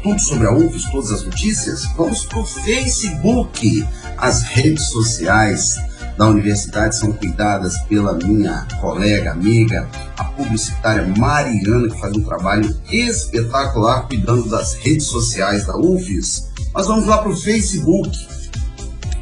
tudo 0.02 0.20
sobre 0.22 0.48
a 0.48 0.54
UFES, 0.54 0.86
todas 0.86 1.12
as 1.12 1.24
notícias. 1.24 1.86
Vamos 1.98 2.26
para 2.26 2.40
o 2.40 2.46
Facebook, 2.46 3.86
as 4.18 4.44
redes 4.44 4.86
sociais 4.86 5.78
da 6.18 6.28
universidade 6.28 6.96
são 6.96 7.12
cuidadas 7.12 7.78
pela 7.90 8.14
minha 8.14 8.66
colega, 8.80 9.32
amiga, 9.32 9.88
a 10.18 10.24
publicitária 10.24 11.06
Mariana, 11.18 11.90
que 11.90 12.00
faz 12.00 12.16
um 12.16 12.24
trabalho 12.24 12.76
espetacular 12.90 14.08
cuidando 14.08 14.50
das 14.50 14.76
redes 14.76 15.06
sociais 15.08 15.66
da 15.66 15.78
UFES. 15.78 16.50
Mas 16.74 16.88
vamos 16.88 17.06
lá 17.06 17.18
para 17.18 17.30
o 17.30 17.36
Facebook. 17.36 18.28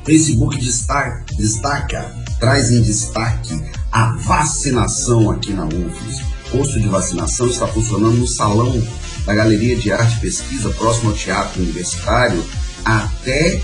Facebook 0.06 0.58
destaca, 0.58 1.24
destaca, 1.38 2.12
traz 2.40 2.72
em 2.72 2.82
destaque 2.82 3.64
a 3.92 4.16
vacinação 4.18 5.32
aqui 5.32 5.54
na 5.54 5.66
UFES. 5.66 6.22
O 6.48 6.58
posto 6.58 6.80
de 6.80 6.88
vacinação 6.88 7.48
está 7.48 7.66
funcionando 7.68 8.18
no 8.18 8.28
salão 8.28 8.82
da 9.26 9.34
Galeria 9.34 9.76
de 9.76 9.92
Arte 9.92 10.18
e 10.18 10.20
Pesquisa, 10.20 10.70
próximo 10.72 11.10
ao 11.10 11.16
Teatro 11.16 11.62
Universitário, 11.62 12.44
até 12.86 13.62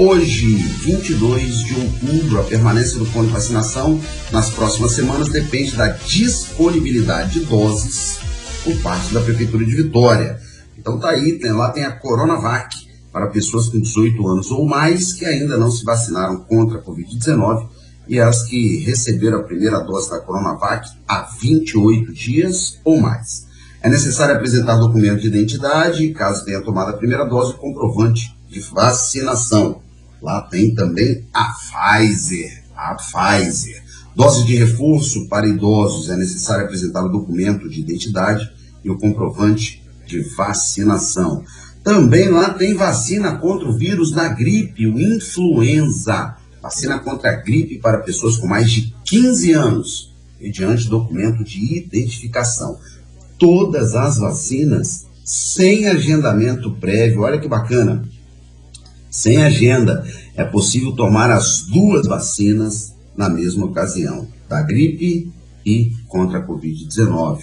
Hoje, 0.00 0.54
22 0.54 1.58
de 1.64 1.74
outubro, 1.74 2.40
a 2.40 2.44
permanência 2.44 3.00
do 3.00 3.06
plano 3.06 3.26
de 3.26 3.34
vacinação 3.34 4.00
nas 4.30 4.48
próximas 4.48 4.92
semanas 4.92 5.28
depende 5.28 5.74
da 5.74 5.88
disponibilidade 5.88 7.40
de 7.40 7.46
doses 7.46 8.20
por 8.62 8.80
parte 8.80 9.12
da 9.12 9.20
Prefeitura 9.20 9.64
de 9.64 9.74
Vitória. 9.74 10.38
Então 10.78 11.00
tá 11.00 11.08
aí, 11.08 11.40
tem, 11.40 11.50
lá 11.50 11.72
tem 11.72 11.82
a 11.82 11.90
Coronavac 11.90 12.76
para 13.12 13.26
pessoas 13.26 13.68
com 13.68 13.80
18 13.80 14.24
anos 14.28 14.52
ou 14.52 14.64
mais 14.64 15.14
que 15.14 15.24
ainda 15.24 15.58
não 15.58 15.68
se 15.68 15.84
vacinaram 15.84 16.44
contra 16.44 16.78
a 16.78 16.82
Covid-19 16.84 17.68
e 18.06 18.20
as 18.20 18.44
que 18.44 18.76
receberam 18.84 19.40
a 19.40 19.42
primeira 19.42 19.80
dose 19.80 20.10
da 20.10 20.20
Coronavac 20.20 20.88
há 21.08 21.22
28 21.22 22.12
dias 22.12 22.78
ou 22.84 23.00
mais. 23.00 23.48
É 23.82 23.88
necessário 23.88 24.36
apresentar 24.36 24.76
documento 24.76 25.22
de 25.22 25.26
identidade, 25.26 26.12
caso 26.12 26.44
tenha 26.44 26.60
tomado 26.60 26.90
a 26.90 26.96
primeira 26.96 27.24
dose, 27.24 27.54
comprovante 27.54 28.32
de 28.48 28.60
vacinação. 28.60 29.87
Lá 30.22 30.42
tem 30.42 30.74
também 30.74 31.24
a 31.32 31.52
Pfizer. 31.52 32.64
A 32.74 32.94
Pfizer. 32.94 33.82
Dose 34.14 34.44
de 34.44 34.56
reforço 34.56 35.28
para 35.28 35.46
idosos 35.46 36.10
é 36.10 36.16
necessário 36.16 36.64
apresentar 36.64 37.04
o 37.04 37.08
documento 37.08 37.68
de 37.68 37.80
identidade 37.80 38.50
e 38.84 38.90
o 38.90 38.98
comprovante 38.98 39.82
de 40.06 40.20
vacinação. 40.36 41.44
Também 41.84 42.28
lá 42.28 42.50
tem 42.50 42.74
vacina 42.74 43.36
contra 43.36 43.68
o 43.68 43.76
vírus 43.76 44.10
da 44.10 44.28
gripe, 44.28 44.86
o 44.86 45.00
influenza. 45.00 46.36
Vacina 46.60 46.98
contra 46.98 47.30
a 47.30 47.36
gripe 47.36 47.78
para 47.78 47.98
pessoas 47.98 48.36
com 48.36 48.46
mais 48.46 48.70
de 48.70 48.92
15 49.04 49.52
anos, 49.52 50.14
mediante 50.40 50.88
documento 50.88 51.44
de 51.44 51.78
identificação. 51.78 52.78
Todas 53.38 53.94
as 53.94 54.18
vacinas 54.18 55.06
sem 55.24 55.86
agendamento 55.86 56.72
prévio. 56.72 57.22
Olha 57.22 57.38
que 57.38 57.46
bacana 57.46 58.02
sem 59.18 59.42
agenda, 59.42 60.06
é 60.36 60.44
possível 60.44 60.92
tomar 60.92 61.28
as 61.28 61.62
duas 61.62 62.06
vacinas 62.06 62.94
na 63.16 63.28
mesma 63.28 63.66
ocasião, 63.66 64.28
da 64.48 64.62
gripe 64.62 65.32
e 65.66 65.90
contra 66.06 66.38
a 66.38 66.46
Covid-19. 66.46 67.40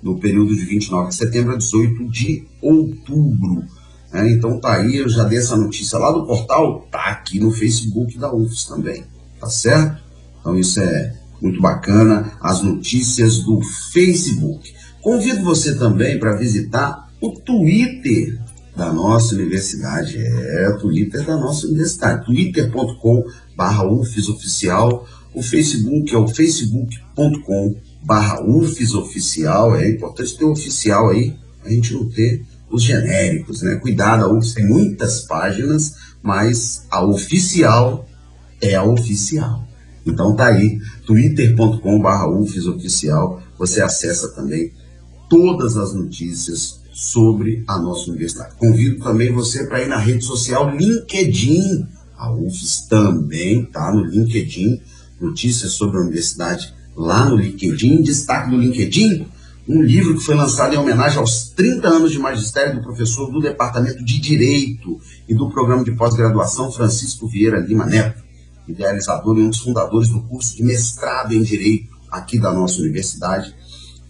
no 0.03 0.19
período 0.19 0.53
de 0.53 0.65
29 0.65 1.07
de 1.07 1.15
setembro 1.15 1.53
a 1.53 1.57
18 1.57 2.09
de 2.09 2.45
outubro. 2.61 3.63
É, 4.11 4.29
então 4.29 4.59
tá 4.59 4.73
aí, 4.73 4.97
eu 4.97 5.07
já 5.07 5.23
dei 5.23 5.37
essa 5.37 5.55
notícia 5.55 5.97
lá 5.97 6.11
do 6.11 6.25
portal, 6.25 6.85
tá 6.91 7.05
aqui 7.05 7.39
no 7.39 7.51
Facebook 7.51 8.19
da 8.19 8.33
UFS 8.35 8.65
também, 8.65 9.05
tá 9.39 9.47
certo? 9.47 10.03
Então 10.41 10.59
isso 10.59 10.81
é 10.81 11.15
muito 11.41 11.61
bacana, 11.61 12.33
as 12.41 12.61
notícias 12.61 13.39
do 13.39 13.61
Facebook. 13.93 14.73
Convido 15.01 15.45
você 15.45 15.73
também 15.73 16.19
para 16.19 16.35
visitar 16.35 17.07
o 17.21 17.31
Twitter 17.31 18.37
da 18.75 18.91
nossa 18.91 19.33
universidade. 19.35 20.17
É, 20.17 20.69
o 20.69 20.77
Twitter 20.79 21.25
da 21.25 21.37
nossa 21.37 21.65
universidade. 21.65 22.25
twitter.com 22.25 23.23
barra 23.55 23.85
oficial. 23.85 25.07
O 25.37 25.43
Facebook 25.43 26.15
é 26.15 26.17
o 26.17 26.27
facebook.com 26.27 27.75
barra 28.01 28.41
oficial. 28.41 29.75
É 29.75 29.87
importante 29.87 30.35
ter 30.35 30.45
o 30.45 30.51
oficial 30.51 31.11
aí, 31.11 31.35
a 31.63 31.69
gente 31.69 31.93
não 31.93 32.09
ter 32.09 32.43
os 32.71 32.81
genéricos, 32.81 33.61
né? 33.61 33.75
Cuidado, 33.75 34.25
a 34.25 34.33
UFS 34.33 34.55
tem 34.55 34.67
muitas 34.67 35.27
páginas, 35.27 35.93
mas 36.23 36.87
a 36.89 37.05
oficial 37.05 38.09
é 38.59 38.73
a 38.73 38.83
oficial. 38.83 39.63
Então 40.03 40.35
tá 40.35 40.47
aí, 40.47 40.79
twitter.com 41.05 42.01
barra 42.01 42.27
oficial. 42.27 43.39
Você 43.59 43.79
acessa 43.79 44.29
também 44.29 44.73
todas 45.29 45.77
as 45.77 45.93
notícias 45.93 46.79
sobre 46.91 47.63
a 47.67 47.77
nossa 47.77 48.09
universidade. 48.09 48.55
Convido 48.55 49.03
também 49.03 49.31
você 49.31 49.67
para 49.67 49.83
ir 49.83 49.87
na 49.87 49.97
rede 49.97 50.25
social 50.25 50.75
LinkedIn. 50.75 51.85
A 52.17 52.33
UFES 52.33 52.87
também 52.89 53.61
está 53.61 53.93
no 53.93 54.03
LinkedIn. 54.03 54.81
Notícias 55.19 55.73
sobre 55.73 55.97
a 55.97 56.01
universidade 56.01 56.73
lá 56.95 57.25
no 57.25 57.35
LinkedIn. 57.35 58.01
Destaque 58.01 58.49
do 58.49 58.57
LinkedIn, 58.57 59.27
um 59.67 59.81
livro 59.81 60.15
que 60.15 60.23
foi 60.23 60.35
lançado 60.35 60.73
em 60.73 60.77
homenagem 60.77 61.19
aos 61.19 61.49
30 61.49 61.87
anos 61.87 62.11
de 62.11 62.19
magistério 62.19 62.75
do 62.75 62.81
professor 62.81 63.31
do 63.31 63.39
Departamento 63.39 64.03
de 64.03 64.19
Direito 64.19 64.99
e 65.27 65.35
do 65.35 65.49
Programa 65.49 65.83
de 65.83 65.91
Pós-Graduação 65.91 66.71
Francisco 66.71 67.27
Vieira 67.27 67.59
Lima 67.59 67.85
Neto, 67.85 68.23
idealizador 68.67 69.37
e 69.37 69.41
um 69.41 69.49
dos 69.49 69.59
fundadores 69.59 70.09
do 70.09 70.21
curso 70.21 70.55
de 70.55 70.63
mestrado 70.63 71.33
em 71.33 71.41
Direito 71.41 71.97
aqui 72.11 72.39
da 72.39 72.53
nossa 72.53 72.81
universidade 72.81 73.53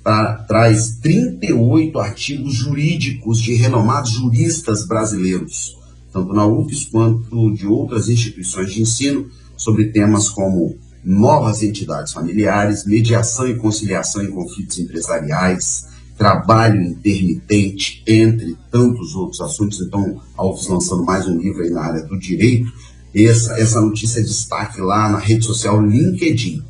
tá, 0.07 0.45
traz 0.47 0.99
38 1.01 1.99
artigos 1.99 2.53
jurídicos 2.53 3.41
de 3.41 3.55
renomados 3.55 4.11
juristas 4.11 4.87
brasileiros, 4.87 5.77
tanto 6.13 6.31
na 6.33 6.45
UFES 6.45 6.85
quanto 6.85 7.53
de 7.53 7.67
outras 7.67 8.07
instituições 8.07 8.71
de 8.71 8.81
ensino, 8.81 9.29
sobre 9.57 9.91
temas 9.91 10.29
como 10.29 10.77
novas 11.07 11.63
entidades 11.63 12.11
familiares, 12.11 12.85
mediação 12.85 13.47
e 13.47 13.55
conciliação 13.55 14.21
em 14.21 14.29
conflitos 14.29 14.77
empresariais, 14.77 15.87
trabalho 16.17 16.81
intermitente, 16.81 18.03
entre 18.05 18.57
tantos 18.69 19.15
outros 19.15 19.39
assuntos. 19.39 19.79
Então, 19.79 20.19
a 20.37 20.45
UFES 20.45 20.67
lançando 20.67 21.05
mais 21.05 21.25
um 21.25 21.37
livro 21.37 21.63
aí 21.63 21.69
na 21.69 21.81
área 21.81 22.03
do 22.03 22.19
direito. 22.19 22.69
Essa, 23.15 23.57
essa 23.57 23.79
notícia 23.79 24.19
é 24.19 24.23
destaque 24.23 24.81
lá 24.81 25.07
na 25.09 25.17
rede 25.17 25.45
social 25.45 25.81
LinkedIn. 25.81 26.61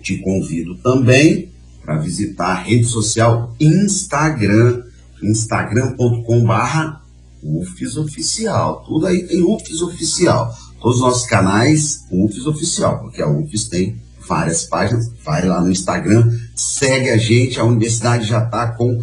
Te 0.00 0.16
convido 0.22 0.74
também 0.76 1.52
para 1.82 1.98
visitar 1.98 2.46
a 2.46 2.62
rede 2.62 2.86
social 2.86 3.54
Instagram, 3.60 4.82
instagram.com/barra 5.22 7.02
UFES 7.42 7.98
Oficial. 7.98 8.82
Tudo 8.86 9.06
aí 9.06 9.26
tem 9.26 9.42
UFES 9.42 9.82
Oficial. 9.82 10.56
Todos 10.80 10.98
os 10.98 11.02
nossos 11.02 11.26
canais, 11.26 12.06
UFES 12.10 12.46
Oficial, 12.46 13.00
porque 13.00 13.20
a 13.20 13.28
UFES 13.28 13.68
tem 13.68 14.00
várias 14.28 14.62
páginas. 14.64 15.10
Vai 15.24 15.44
lá 15.44 15.60
no 15.60 15.68
Instagram, 15.70 16.30
segue 16.54 17.10
a 17.10 17.16
gente. 17.16 17.58
A 17.58 17.64
universidade 17.64 18.26
já 18.26 18.44
está 18.44 18.68
com 18.68 19.02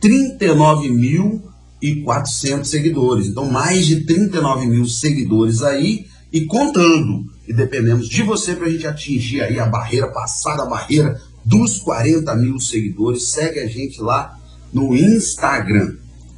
39.400 0.00 2.64
seguidores. 2.64 3.26
Então, 3.26 3.50
mais 3.50 3.86
de 3.86 4.04
39 4.04 4.66
mil 4.66 4.86
seguidores 4.86 5.62
aí 5.62 6.06
e 6.32 6.46
contando. 6.46 7.24
E 7.48 7.52
dependemos 7.52 8.08
de 8.08 8.22
você 8.22 8.54
para 8.54 8.66
a 8.66 8.70
gente 8.70 8.86
atingir 8.86 9.40
aí 9.40 9.58
a 9.58 9.66
barreira, 9.66 10.06
passar 10.08 10.60
a 10.60 10.66
barreira 10.66 11.20
dos 11.44 11.78
40 11.78 12.32
mil 12.36 12.60
seguidores. 12.60 13.24
Segue 13.24 13.58
a 13.58 13.66
gente 13.66 14.00
lá 14.00 14.38
no 14.72 14.94
Instagram. 14.94 15.96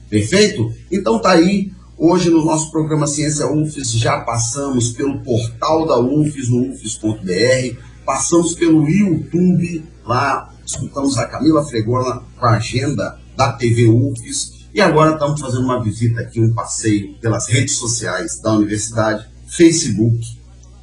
Perfeito? 0.08 0.72
Então 0.90 1.20
tá 1.20 1.32
aí. 1.32 1.70
Hoje 2.04 2.30
no 2.30 2.44
nosso 2.44 2.72
programa 2.72 3.06
Ciência 3.06 3.46
UFES 3.46 3.92
já 3.92 4.22
passamos 4.22 4.90
pelo 4.90 5.20
portal 5.20 5.86
da 5.86 6.00
UFES 6.00 6.48
no 6.48 6.72
UFES.br, 6.72 7.78
passamos 8.04 8.56
pelo 8.56 8.88
YouTube, 8.88 9.84
lá 10.04 10.52
escutamos 10.66 11.16
a 11.16 11.28
Camila 11.28 11.64
Fregona 11.64 12.24
com 12.36 12.44
a 12.44 12.56
agenda 12.56 13.20
da 13.36 13.52
TV 13.52 13.86
UFES 13.86 14.66
e 14.74 14.80
agora 14.80 15.12
estamos 15.12 15.40
fazendo 15.40 15.62
uma 15.62 15.80
visita 15.80 16.22
aqui, 16.22 16.40
um 16.40 16.52
passeio 16.52 17.14
pelas 17.20 17.46
redes 17.46 17.76
sociais 17.76 18.40
da 18.40 18.52
universidade, 18.52 19.24
Facebook, 19.46 20.26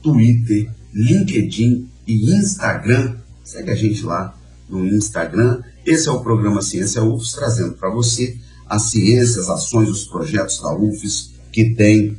Twitter, 0.01 0.71
LinkedIn 0.93 1.89
e 2.07 2.33
Instagram 2.33 3.17
Segue 3.43 3.71
a 3.71 3.75
gente 3.75 4.05
lá 4.05 4.33
no 4.69 4.85
Instagram. 4.85 5.63
Esse 5.85 6.07
é 6.07 6.11
o 6.13 6.21
programa 6.21 6.61
Ciência 6.61 7.03
UFES, 7.03 7.33
trazendo 7.33 7.73
para 7.73 7.89
você 7.89 8.37
as 8.69 8.83
ciências, 8.83 9.37
as 9.37 9.49
ações, 9.49 9.89
os 9.89 10.05
projetos 10.05 10.61
da 10.61 10.73
UFES 10.75 11.31
que 11.51 11.73
tem 11.73 12.15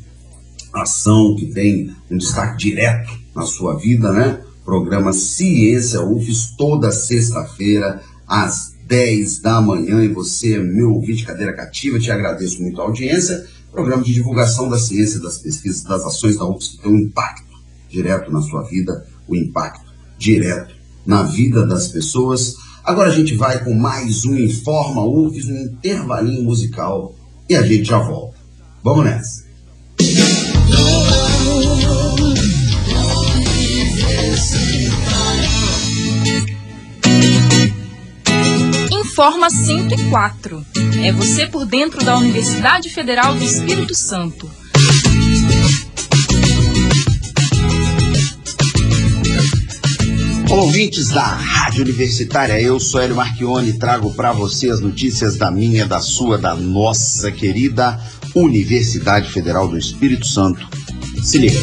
ação, 0.72 1.36
que 1.36 1.46
tem 1.46 1.94
um 2.10 2.18
destaque 2.18 2.58
direto 2.58 3.10
na 3.34 3.42
sua 3.42 3.78
vida, 3.78 4.12
né? 4.12 4.40
Programa 4.64 5.12
Ciência 5.12 6.02
UFES, 6.02 6.54
toda 6.56 6.90
sexta-feira, 6.90 8.02
às 8.26 8.74
10 8.86 9.40
da 9.40 9.60
manhã. 9.60 10.02
E 10.02 10.08
você, 10.08 10.58
meu 10.58 10.92
ouvinte, 10.94 11.24
cadeira 11.24 11.52
cativa, 11.52 11.98
te 11.98 12.10
agradeço 12.10 12.60
muito 12.62 12.80
a 12.80 12.84
audiência. 12.84 13.46
Programa 13.70 14.02
de 14.02 14.12
divulgação 14.12 14.68
da 14.68 14.78
ciência, 14.78 15.20
das 15.20 15.38
pesquisas, 15.38 15.82
das 15.82 16.04
ações 16.04 16.36
da 16.36 16.44
UFES 16.44 16.68
que 16.68 16.82
tem 16.82 16.92
um 16.92 16.98
impacto 16.98 17.50
direto 17.88 18.30
na 18.30 18.42
sua 18.42 18.62
vida, 18.62 19.06
o 19.28 19.32
um 19.32 19.36
impacto 19.36 19.92
direto 20.18 20.74
na 21.06 21.22
vida 21.22 21.66
das 21.66 21.88
pessoas. 21.88 22.54
Agora 22.84 23.10
a 23.10 23.14
gente 23.14 23.34
vai 23.36 23.62
com 23.62 23.74
mais 23.74 24.24
um 24.24 24.36
Informa 24.36 25.04
UFES, 25.04 25.46
um 25.46 25.62
intervalinho 25.64 26.42
musical 26.42 27.14
e 27.48 27.54
a 27.54 27.62
gente 27.62 27.84
já 27.84 27.98
volta. 27.98 28.38
Vamos 28.82 29.04
nessa. 29.04 29.44
Informa 38.90 39.50
104. 39.50 40.64
É 41.04 41.12
você 41.12 41.46
por 41.46 41.66
dentro 41.66 42.02
da 42.02 42.16
Universidade 42.16 42.88
Federal 42.88 43.34
do 43.34 43.44
Espírito 43.44 43.94
Santo. 43.94 44.50
ouvintes 50.50 51.10
da 51.10 51.22
Rádio 51.70 51.84
Universitária, 51.84 52.60
eu 52.60 52.80
sou 52.80 53.00
Hélio 53.00 53.14
Marchione 53.14 53.70
e 53.70 53.78
trago 53.78 54.12
para 54.12 54.32
você 54.32 54.70
as 54.70 54.80
notícias 54.80 55.36
da 55.36 55.52
minha, 55.52 55.86
da 55.86 56.00
sua, 56.00 56.36
da 56.36 56.52
nossa 56.52 57.30
querida 57.30 57.96
Universidade 58.34 59.30
Federal 59.30 59.68
do 59.68 59.78
Espírito 59.78 60.26
Santo. 60.26 60.68
Se 61.22 61.38
liga. 61.38 61.60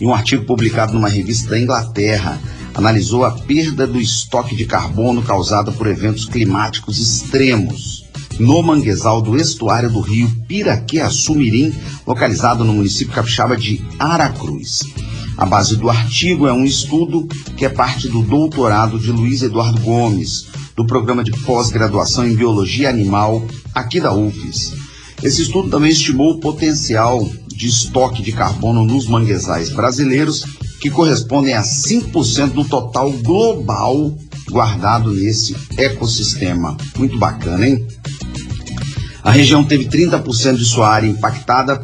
Em 0.00 0.04
um 0.04 0.12
artigo 0.12 0.44
publicado 0.44 0.94
numa 0.94 1.08
revista 1.08 1.50
da 1.50 1.60
Inglaterra, 1.60 2.40
analisou 2.74 3.24
a 3.24 3.30
perda 3.30 3.86
do 3.86 4.00
estoque 4.00 4.56
de 4.56 4.64
carbono 4.64 5.22
causada 5.22 5.70
por 5.70 5.86
eventos 5.86 6.24
climáticos 6.24 6.98
extremos 6.98 8.04
no 8.36 8.60
manguezal 8.64 9.22
do 9.22 9.36
estuário 9.36 9.88
do 9.88 10.00
rio 10.00 10.28
Piraquê-Açumirim, 10.48 11.72
localizado 12.04 12.64
no 12.64 12.72
município 12.72 13.14
capixaba 13.14 13.56
de 13.56 13.80
Aracruz. 13.96 14.82
A 15.36 15.44
base 15.44 15.76
do 15.76 15.90
artigo 15.90 16.46
é 16.46 16.52
um 16.52 16.64
estudo 16.64 17.26
que 17.56 17.64
é 17.64 17.68
parte 17.68 18.08
do 18.08 18.22
doutorado 18.22 18.98
de 18.98 19.10
Luiz 19.10 19.42
Eduardo 19.42 19.80
Gomes, 19.80 20.46
do 20.76 20.86
programa 20.86 21.24
de 21.24 21.32
pós-graduação 21.32 22.26
em 22.26 22.34
Biologia 22.34 22.88
Animal 22.88 23.44
aqui 23.74 24.00
da 24.00 24.14
UFES. 24.14 24.74
Esse 25.22 25.42
estudo 25.42 25.70
também 25.70 25.90
estimou 25.90 26.32
o 26.32 26.40
potencial 26.40 27.28
de 27.48 27.66
estoque 27.66 28.22
de 28.22 28.32
carbono 28.32 28.84
nos 28.84 29.06
manguezais 29.06 29.70
brasileiros, 29.70 30.44
que 30.80 30.90
correspondem 30.90 31.54
a 31.54 31.62
5% 31.62 32.52
do 32.52 32.64
total 32.64 33.10
global 33.10 34.14
guardado 34.50 35.10
nesse 35.12 35.56
ecossistema. 35.76 36.76
Muito 36.96 37.18
bacana, 37.18 37.66
hein? 37.66 37.86
A 39.22 39.30
região 39.30 39.64
teve 39.64 39.86
30% 39.86 40.56
de 40.56 40.64
sua 40.64 40.88
área 40.88 41.08
impactada 41.08 41.82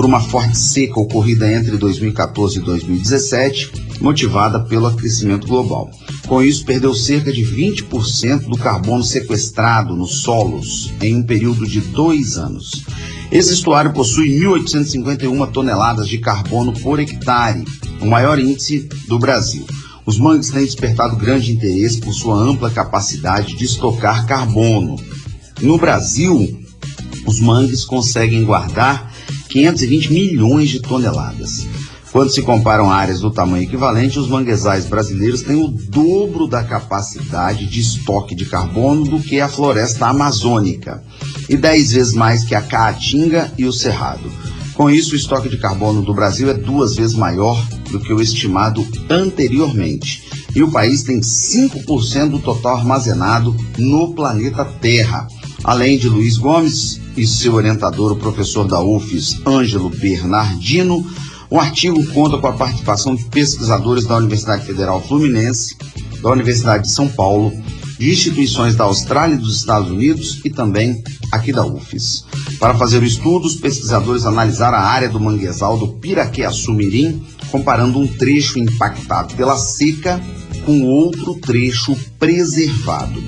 por 0.00 0.06
uma 0.06 0.18
forte 0.18 0.56
seca 0.56 0.98
ocorrida 0.98 1.52
entre 1.52 1.76
2014 1.76 2.56
e 2.58 2.62
2017 2.62 3.98
motivada 4.00 4.58
pelo 4.58 4.86
aquecimento 4.86 5.46
global. 5.46 5.90
Com 6.26 6.42
isso, 6.42 6.64
perdeu 6.64 6.94
cerca 6.94 7.30
de 7.30 7.42
20% 7.42 8.48
do 8.48 8.56
carbono 8.56 9.04
sequestrado 9.04 9.94
nos 9.94 10.22
solos 10.22 10.90
em 11.02 11.16
um 11.16 11.22
período 11.22 11.66
de 11.66 11.82
dois 11.82 12.38
anos. 12.38 12.82
Esse 13.30 13.52
estuário 13.52 13.92
possui 13.92 14.30
1.851 14.40 15.52
toneladas 15.52 16.08
de 16.08 16.16
carbono 16.16 16.72
por 16.72 16.98
hectare, 16.98 17.62
o 18.00 18.06
maior 18.06 18.38
índice 18.38 18.88
do 19.06 19.18
Brasil. 19.18 19.66
Os 20.06 20.18
mangues 20.18 20.48
têm 20.48 20.64
despertado 20.64 21.14
grande 21.14 21.52
interesse 21.52 22.00
por 22.00 22.14
sua 22.14 22.36
ampla 22.36 22.70
capacidade 22.70 23.54
de 23.54 23.66
estocar 23.66 24.24
carbono. 24.24 24.96
No 25.60 25.76
Brasil, 25.76 26.58
os 27.26 27.38
mangues 27.38 27.84
conseguem 27.84 28.44
guardar 28.44 29.09
520 29.50 30.12
milhões 30.12 30.70
de 30.70 30.80
toneladas. 30.80 31.66
Quando 32.12 32.30
se 32.30 32.42
comparam 32.42 32.90
áreas 32.90 33.20
do 33.20 33.30
tamanho 33.30 33.62
equivalente, 33.62 34.18
os 34.18 34.28
manguezais 34.28 34.86
brasileiros 34.86 35.42
têm 35.42 35.62
o 35.62 35.68
dobro 35.68 36.48
da 36.48 36.64
capacidade 36.64 37.66
de 37.66 37.80
estoque 37.80 38.34
de 38.34 38.46
carbono 38.46 39.04
do 39.04 39.20
que 39.20 39.40
a 39.40 39.48
floresta 39.48 40.06
amazônica 40.06 41.02
e 41.48 41.56
10 41.56 41.92
vezes 41.92 42.12
mais 42.12 42.42
que 42.42 42.54
a 42.54 42.62
caatinga 42.62 43.52
e 43.56 43.64
o 43.64 43.72
cerrado. 43.72 44.30
Com 44.74 44.90
isso, 44.90 45.12
o 45.12 45.16
estoque 45.16 45.48
de 45.48 45.58
carbono 45.58 46.02
do 46.02 46.14
Brasil 46.14 46.48
é 46.48 46.54
duas 46.54 46.96
vezes 46.96 47.14
maior 47.14 47.62
do 47.90 48.00
que 48.00 48.12
o 48.12 48.20
estimado 48.20 48.86
anteriormente. 49.08 50.24
E 50.54 50.62
o 50.62 50.70
país 50.70 51.02
tem 51.02 51.20
5% 51.20 52.28
do 52.30 52.38
total 52.38 52.76
armazenado 52.76 53.54
no 53.78 54.14
planeta 54.14 54.64
Terra. 54.64 55.28
Além 55.64 55.98
de 55.98 56.08
Luiz 56.08 56.38
Gomes 56.38 57.00
e 57.16 57.26
seu 57.26 57.54
orientador, 57.54 58.12
o 58.12 58.16
professor 58.16 58.66
da 58.66 58.80
UFES, 58.80 59.40
Ângelo 59.46 59.90
Bernardino, 59.90 61.06
o 61.50 61.58
artigo 61.58 62.04
conta 62.08 62.38
com 62.38 62.46
a 62.46 62.52
participação 62.52 63.14
de 63.14 63.24
pesquisadores 63.24 64.04
da 64.04 64.16
Universidade 64.16 64.64
Federal 64.64 65.02
Fluminense, 65.02 65.76
da 66.22 66.30
Universidade 66.30 66.84
de 66.84 66.90
São 66.90 67.08
Paulo, 67.08 67.52
de 67.98 68.10
instituições 68.10 68.74
da 68.74 68.84
Austrália 68.84 69.34
e 69.34 69.38
dos 69.38 69.56
Estados 69.56 69.90
Unidos 69.90 70.40
e 70.44 70.50
também 70.50 71.04
aqui 71.30 71.52
da 71.52 71.66
UFES. 71.66 72.24
Para 72.58 72.74
fazer 72.74 73.02
o 73.02 73.06
estudo, 73.06 73.46
os 73.46 73.56
pesquisadores 73.56 74.24
analisaram 74.24 74.78
a 74.78 74.82
área 74.82 75.08
do 75.08 75.20
manguezal 75.20 75.76
do 75.76 75.88
Piraquê-Açumirim, 75.88 77.22
comparando 77.50 77.98
um 77.98 78.06
trecho 78.06 78.58
impactado 78.58 79.34
pela 79.34 79.56
seca 79.56 80.20
com 80.64 80.82
outro 80.82 81.34
trecho 81.34 81.94
preservado. 82.18 83.22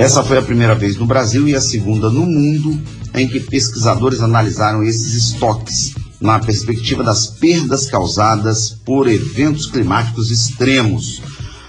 Essa 0.00 0.24
foi 0.24 0.38
a 0.38 0.42
primeira 0.42 0.74
vez 0.74 0.96
no 0.96 1.04
Brasil 1.04 1.46
e 1.46 1.54
a 1.54 1.60
segunda 1.60 2.08
no 2.08 2.24
mundo 2.24 2.80
em 3.14 3.28
que 3.28 3.38
pesquisadores 3.38 4.22
analisaram 4.22 4.82
esses 4.82 5.12
estoques 5.12 5.92
na 6.18 6.38
perspectiva 6.38 7.04
das 7.04 7.26
perdas 7.26 7.84
causadas 7.84 8.70
por 8.70 9.06
eventos 9.06 9.66
climáticos 9.66 10.30
extremos. 10.30 11.20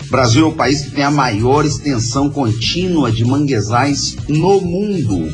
O 0.08 0.10
Brasil 0.10 0.46
é 0.46 0.48
o 0.48 0.54
país 0.54 0.80
que 0.80 0.92
tem 0.92 1.04
a 1.04 1.12
maior 1.12 1.66
extensão 1.66 2.30
contínua 2.30 3.12
de 3.12 3.26
manguezais 3.26 4.16
no 4.30 4.62
mundo. 4.62 5.30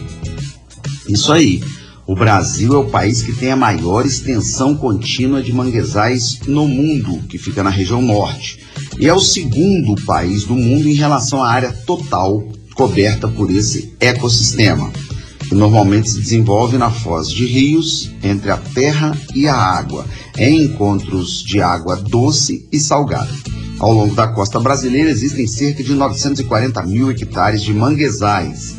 Isso 1.07 1.31
aí. 1.31 1.63
O 2.07 2.15
Brasil 2.15 2.73
é 2.73 2.77
o 2.77 2.89
país 2.89 3.21
que 3.21 3.33
tem 3.33 3.51
a 3.51 3.55
maior 3.55 4.07
extensão 4.07 4.75
contínua 4.75 5.43
de 5.43 5.53
manguezais 5.53 6.39
no 6.47 6.67
mundo, 6.67 7.19
que 7.29 7.37
fica 7.37 7.61
na 7.61 7.69
região 7.69 8.01
norte. 8.01 8.65
E 8.97 9.07
é 9.07 9.13
o 9.13 9.19
segundo 9.19 9.93
país 10.03 10.45
do 10.45 10.55
mundo 10.55 10.87
em 10.87 10.93
relação 10.93 11.43
à 11.43 11.51
área 11.51 11.71
total 11.85 12.56
coberta 12.77 13.27
por 13.27 13.49
esse 13.49 13.95
ecossistema 13.99 14.91
que 15.39 15.55
normalmente 15.55 16.09
se 16.11 16.19
desenvolve 16.19 16.77
na 16.77 16.91
foz 16.91 17.29
de 17.29 17.45
rios 17.45 18.11
entre 18.21 18.51
a 18.51 18.57
terra 18.57 19.17
e 19.33 19.47
a 19.47 19.55
água, 19.55 20.05
em 20.37 20.63
encontros 20.63 21.41
de 21.43 21.59
água 21.59 21.95
doce 21.95 22.67
e 22.71 22.79
salgada. 22.79 23.31
Ao 23.79 23.91
longo 23.91 24.13
da 24.13 24.27
costa 24.27 24.59
brasileira 24.59 25.09
existem 25.09 25.47
cerca 25.47 25.83
de 25.83 25.93
940 25.93 26.83
mil 26.83 27.09
hectares 27.09 27.63
de 27.63 27.73
manguezais. 27.73 28.75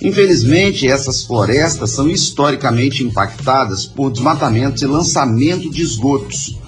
Infelizmente, 0.00 0.86
essas 0.86 1.24
florestas 1.24 1.90
são 1.90 2.08
historicamente 2.08 3.04
impactadas 3.04 3.86
por 3.86 4.10
desmatamentos 4.10 4.82
e 4.82 4.86
lançamento 4.86 5.70
de 5.70 5.82
esgotos. 5.82 6.58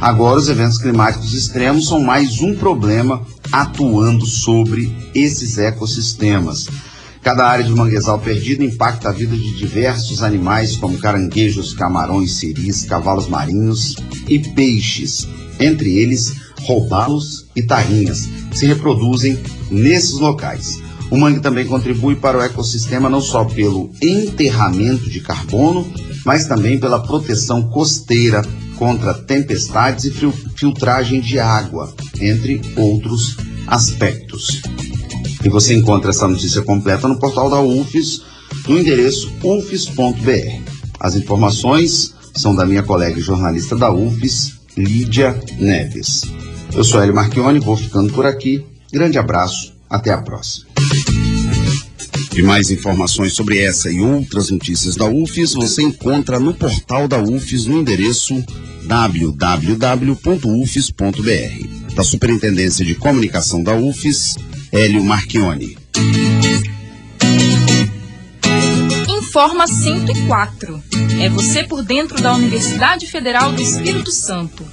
Agora, 0.00 0.38
os 0.38 0.48
eventos 0.48 0.78
climáticos 0.78 1.34
extremos 1.34 1.88
são 1.88 2.00
mais 2.00 2.40
um 2.40 2.54
problema 2.54 3.22
atuando 3.52 4.26
sobre 4.26 4.94
esses 5.14 5.58
ecossistemas. 5.58 6.68
Cada 7.22 7.46
área 7.46 7.64
de 7.64 7.72
manguezal 7.72 8.18
perdida 8.18 8.62
impacta 8.62 9.08
a 9.08 9.12
vida 9.12 9.34
de 9.34 9.56
diversos 9.56 10.22
animais, 10.22 10.76
como 10.76 10.98
caranguejos, 10.98 11.72
camarões, 11.72 12.32
ciris, 12.32 12.84
cavalos 12.84 13.28
marinhos 13.28 13.96
e 14.28 14.38
peixes, 14.38 15.26
entre 15.58 15.96
eles 15.98 16.34
roubalos 16.60 17.46
e 17.56 17.62
tainhas, 17.62 18.28
que 18.50 18.58
se 18.58 18.66
reproduzem 18.66 19.38
nesses 19.70 20.18
locais. 20.18 20.78
O 21.10 21.16
mangue 21.16 21.40
também 21.40 21.66
contribui 21.66 22.16
para 22.16 22.38
o 22.38 22.42
ecossistema 22.42 23.08
não 23.08 23.20
só 23.20 23.44
pelo 23.44 23.90
enterramento 24.02 25.08
de 25.08 25.20
carbono, 25.20 25.86
mas 26.24 26.46
também 26.46 26.78
pela 26.78 26.98
proteção 26.98 27.62
costeira 27.68 28.42
contra 28.76 29.14
tempestades 29.14 30.04
e 30.04 30.10
filtragem 30.56 31.20
de 31.20 31.38
água, 31.38 31.94
entre 32.20 32.60
outros 32.76 33.36
aspectos. 33.66 34.62
E 35.44 35.48
você 35.48 35.74
encontra 35.74 36.10
essa 36.10 36.28
notícia 36.28 36.62
completa 36.62 37.06
no 37.06 37.18
portal 37.18 37.50
da 37.50 37.60
UFES, 37.60 38.22
no 38.66 38.78
endereço 38.78 39.32
ufes.br. 39.42 40.62
As 40.98 41.16
informações 41.16 42.14
são 42.34 42.54
da 42.54 42.64
minha 42.64 42.82
colega 42.82 43.20
jornalista 43.20 43.76
da 43.76 43.92
UFES, 43.92 44.54
Lídia 44.76 45.38
Neves. 45.58 46.22
Eu 46.74 46.82
sou 46.82 47.00
Hélio 47.00 47.14
Marchione, 47.14 47.60
vou 47.60 47.76
ficando 47.76 48.12
por 48.12 48.26
aqui. 48.26 48.64
Grande 48.92 49.18
abraço, 49.18 49.72
até 49.88 50.10
a 50.10 50.18
próxima. 50.18 50.73
E 52.36 52.42
mais 52.42 52.70
informações 52.70 53.32
sobre 53.32 53.58
essa 53.60 53.90
e 53.90 54.00
outras 54.00 54.50
notícias 54.50 54.96
da 54.96 55.06
UFES 55.06 55.54
você 55.54 55.82
encontra 55.82 56.40
no 56.40 56.52
portal 56.52 57.06
da 57.06 57.22
UFES 57.22 57.66
no 57.66 57.78
endereço 57.78 58.44
www.ufes.br. 58.86 60.34
Da 61.94 62.02
Superintendência 62.02 62.84
de 62.84 62.96
Comunicação 62.96 63.62
da 63.62 63.76
UFES, 63.76 64.36
Hélio 64.72 65.04
Marchione. 65.04 65.78
Informa 69.08 69.68
104. 69.68 70.82
É 71.20 71.28
você 71.28 71.62
por 71.62 71.84
dentro 71.84 72.20
da 72.20 72.34
Universidade 72.34 73.06
Federal 73.06 73.52
do 73.52 73.62
Espírito 73.62 74.10
Santo. 74.10 74.64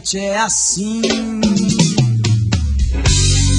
Gente 0.00 0.18
é 0.18 0.38
assim. 0.38 1.02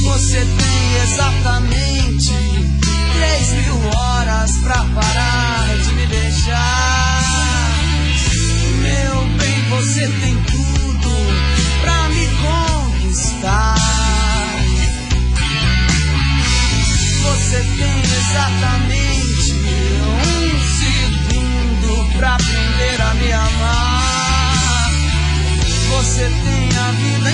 Você 0.04 0.40
tem 0.40 1.04
exatamente 1.04 2.34
três 3.14 3.54
mil 3.64 3.90
horas 3.96 4.52
pra 4.64 4.84
parar 4.96 5.78
de 5.78 5.94
me 5.94 6.08
deixar. 6.08 7.22
Meu 8.82 9.24
bem, 9.38 9.70
você 9.70 10.08
tem 10.08 10.36
tudo 10.46 11.12
pra 11.82 12.10
me 12.10 12.28
conquistar. 12.42 13.76
Você 17.22 17.58
tem 17.78 18.02
exatamente 18.02 18.91
Você 26.22 26.30
tem 26.30 26.70
a 26.78 26.92
vida 26.92 27.32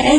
É. 0.00 0.16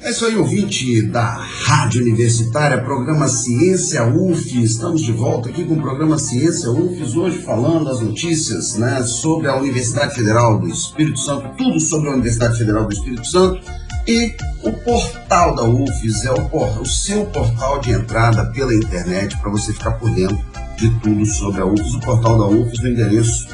É 0.00 0.10
isso 0.10 0.24
aí, 0.24 0.36
ouvinte 0.36 1.02
da 1.02 1.24
Rádio 1.64 2.00
Universitária, 2.00 2.80
programa 2.82 3.26
Ciência 3.28 4.04
UF. 4.06 4.62
Estamos 4.62 5.02
de 5.02 5.10
volta 5.12 5.48
aqui 5.48 5.64
com 5.64 5.74
o 5.74 5.80
programa 5.82 6.16
Ciência 6.16 6.70
UFES, 6.70 7.16
hoje 7.16 7.38
falando 7.38 7.90
as 7.90 8.00
notícias 8.00 8.76
né, 8.76 9.02
sobre 9.02 9.48
a 9.48 9.56
Universidade 9.56 10.14
Federal 10.14 10.58
do 10.60 10.68
Espírito 10.68 11.18
Santo, 11.18 11.50
tudo 11.58 11.80
sobre 11.80 12.08
a 12.08 12.12
Universidade 12.12 12.56
Federal 12.56 12.86
do 12.86 12.92
Espírito 12.94 13.26
Santo 13.26 13.60
e 14.06 14.32
o 14.62 14.72
portal 14.72 15.56
da 15.56 15.64
UFES, 15.64 16.24
é 16.24 16.30
o, 16.30 16.48
por- 16.48 16.80
o 16.80 16.86
seu 16.86 17.26
portal 17.26 17.80
de 17.80 17.90
entrada 17.90 18.46
pela 18.52 18.72
internet 18.72 19.36
para 19.38 19.50
você 19.50 19.72
ficar 19.72 19.92
por 19.92 20.08
dentro 20.10 20.38
de 20.78 20.88
tudo 21.00 21.26
sobre 21.26 21.60
a 21.62 21.66
UFES, 21.66 21.94
o 21.94 22.00
portal 22.00 22.38
da 22.38 22.46
UFES, 22.46 22.78
no 22.80 22.88
endereço 22.90 23.48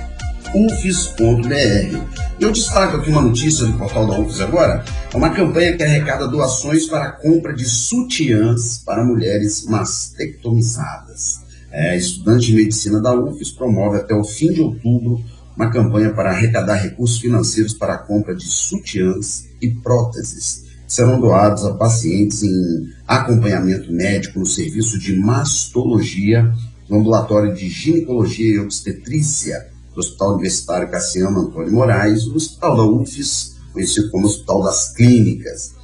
ufes.br. 0.55 2.22
Eu 2.43 2.51
destaco 2.51 2.97
aqui 2.97 3.09
uma 3.09 3.23
notícia 3.23 3.65
do 3.65 3.79
portal 3.79 4.05
da 4.05 4.19
UFES 4.19 4.41
agora, 4.41 4.85
é 5.15 5.17
uma 5.17 5.31
campanha 5.31 5.77
que 5.77 5.83
arrecada 5.85 6.27
doações 6.27 6.87
para 6.87 7.05
a 7.05 7.13
compra 7.13 7.55
de 7.55 7.65
sutiãs 7.65 8.83
para 8.85 9.05
mulheres 9.05 9.65
mastectomizadas. 9.67 11.41
É, 11.71 11.97
estudante 11.97 12.47
de 12.47 12.57
medicina 12.57 13.01
da 13.01 13.15
UFES 13.15 13.53
promove 13.53 13.99
até 13.99 14.13
o 14.13 14.25
fim 14.25 14.53
de 14.53 14.61
outubro 14.61 15.23
uma 15.57 15.71
campanha 15.71 16.13
para 16.13 16.31
arrecadar 16.31 16.83
recursos 16.83 17.21
financeiros 17.21 17.75
para 17.75 17.95
a 17.95 17.99
compra 17.99 18.35
de 18.35 18.47
sutiãs 18.47 19.45
e 19.61 19.69
próteses. 19.69 20.65
Serão 20.89 21.21
doados 21.21 21.65
a 21.65 21.75
pacientes 21.75 22.43
em 22.43 22.89
acompanhamento 23.07 23.93
médico 23.93 24.41
no 24.41 24.47
serviço 24.47 24.99
de 24.99 25.15
mastologia 25.15 26.53
no 26.89 26.99
ambulatório 26.99 27.55
de 27.55 27.69
ginecologia 27.69 28.57
e 28.57 28.59
obstetrícia 28.59 29.71
do 29.95 30.01
Hospital 30.01 30.33
Universitário 30.35 30.91
Cassiano 30.91 31.41
Antônio 31.41 31.73
Moraes, 31.73 32.27
o 32.27 32.35
Hospital 32.37 32.77
da 32.77 32.85
UFES, 32.85 33.57
conhecido 33.73 34.11
como 34.11 34.27
Hospital 34.27 34.63
das 34.63 34.93
Clínicas. 34.95 35.75